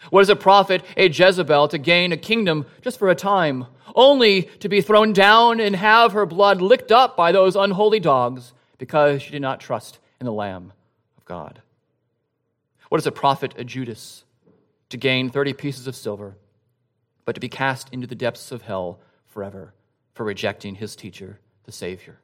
What 0.09 0.23
does 0.23 0.31
it 0.31 0.41
profit 0.41 0.83
a 0.97 1.09
Jezebel 1.09 1.69
to 1.69 1.79
gain 1.79 2.13
a 2.13 2.17
kingdom 2.17 2.65
just 2.81 2.99
for 2.99 3.11
a 3.11 3.15
time, 3.15 3.67
only 3.95 4.43
to 4.61 4.69
be 4.69 4.81
thrown 4.81 5.13
down 5.13 5.61
and 5.61 5.77
have 5.77 6.13
her 6.13 6.25
blood 6.25 6.63
licked 6.63 6.91
up 6.91 7.17
by 7.17 7.33
those 7.33 7.55
unholy 7.55 8.01
dogs 8.01 8.55
because 8.79 9.21
she 9.21 9.31
did 9.31 9.43
not 9.43 9.61
trust 9.61 9.99
in 10.19 10.25
the 10.25 10.33
Lamb 10.33 10.73
of 11.19 11.25
God? 11.27 11.61
What 12.89 12.99
does 12.99 13.07
it 13.07 13.15
profit 13.15 13.55
a 13.59 13.65
Judas 13.65 14.25
to 14.89 14.97
gain 14.97 15.31
30 15.31 15.53
pieces 15.53 15.87
of 15.87 15.95
silver, 15.95 16.37
but 17.25 17.35
to 17.35 17.41
be 17.41 17.49
cast 17.49 17.89
into 17.93 18.07
the 18.07 18.15
depths 18.15 18.51
of 18.51 18.63
hell 18.63 19.01
forever 19.29 19.75
for 20.15 20.25
rejecting 20.25 20.75
his 20.75 20.97
teacher, 20.97 21.39
the 21.65 21.73
Savior? 21.73 22.19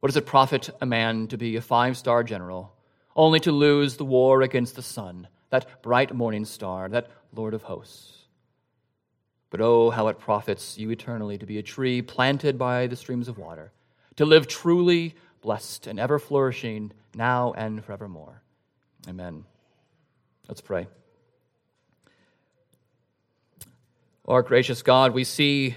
What 0.00 0.08
does 0.08 0.16
it 0.16 0.26
profit 0.26 0.70
a 0.80 0.86
man 0.86 1.26
to 1.28 1.36
be 1.36 1.56
a 1.56 1.60
five 1.60 1.96
star 1.96 2.24
general, 2.24 2.74
only 3.14 3.40
to 3.40 3.52
lose 3.52 3.96
the 3.96 4.04
war 4.04 4.42
against 4.42 4.76
the 4.76 4.82
Son? 4.82 5.28
That 5.50 5.82
bright 5.82 6.14
morning 6.14 6.44
star, 6.44 6.88
that 6.88 7.08
Lord 7.34 7.54
of 7.54 7.62
hosts. 7.62 8.14
But 9.50 9.60
oh, 9.60 9.90
how 9.90 10.08
it 10.08 10.18
profits 10.18 10.76
you 10.78 10.90
eternally 10.90 11.38
to 11.38 11.46
be 11.46 11.58
a 11.58 11.62
tree 11.62 12.02
planted 12.02 12.58
by 12.58 12.86
the 12.86 12.96
streams 12.96 13.28
of 13.28 13.38
water, 13.38 13.72
to 14.16 14.26
live 14.26 14.46
truly 14.46 15.14
blessed 15.40 15.86
and 15.86 15.98
ever 15.98 16.18
flourishing 16.18 16.92
now 17.14 17.54
and 17.56 17.82
forevermore. 17.84 18.42
Amen. 19.08 19.44
Let's 20.48 20.60
pray. 20.60 20.86
Our 24.26 24.42
gracious 24.42 24.82
God, 24.82 25.14
we 25.14 25.24
see 25.24 25.76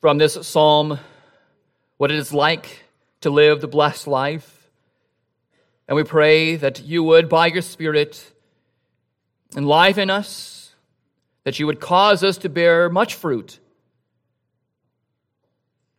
from 0.00 0.18
this 0.18 0.34
psalm 0.46 0.98
what 1.96 2.10
it 2.10 2.18
is 2.18 2.32
like 2.32 2.84
to 3.20 3.30
live 3.30 3.60
the 3.60 3.68
blessed 3.68 4.06
life. 4.06 4.70
And 5.86 5.96
we 5.96 6.02
pray 6.02 6.56
that 6.56 6.82
you 6.82 7.02
would, 7.04 7.28
by 7.28 7.46
your 7.46 7.62
Spirit, 7.62 8.32
enliven 9.56 10.10
us, 10.10 10.74
that 11.44 11.58
you 11.58 11.66
would 11.66 11.80
cause 11.80 12.22
us 12.22 12.38
to 12.38 12.48
bear 12.48 12.88
much 12.90 13.14
fruit. 13.14 13.58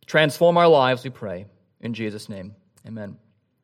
Transform 0.06 0.56
our 0.56 0.68
lives, 0.68 1.04
we 1.04 1.10
pray. 1.10 1.46
In 1.80 1.94
Jesus' 1.94 2.28
name, 2.28 2.54
amen. 2.86 3.16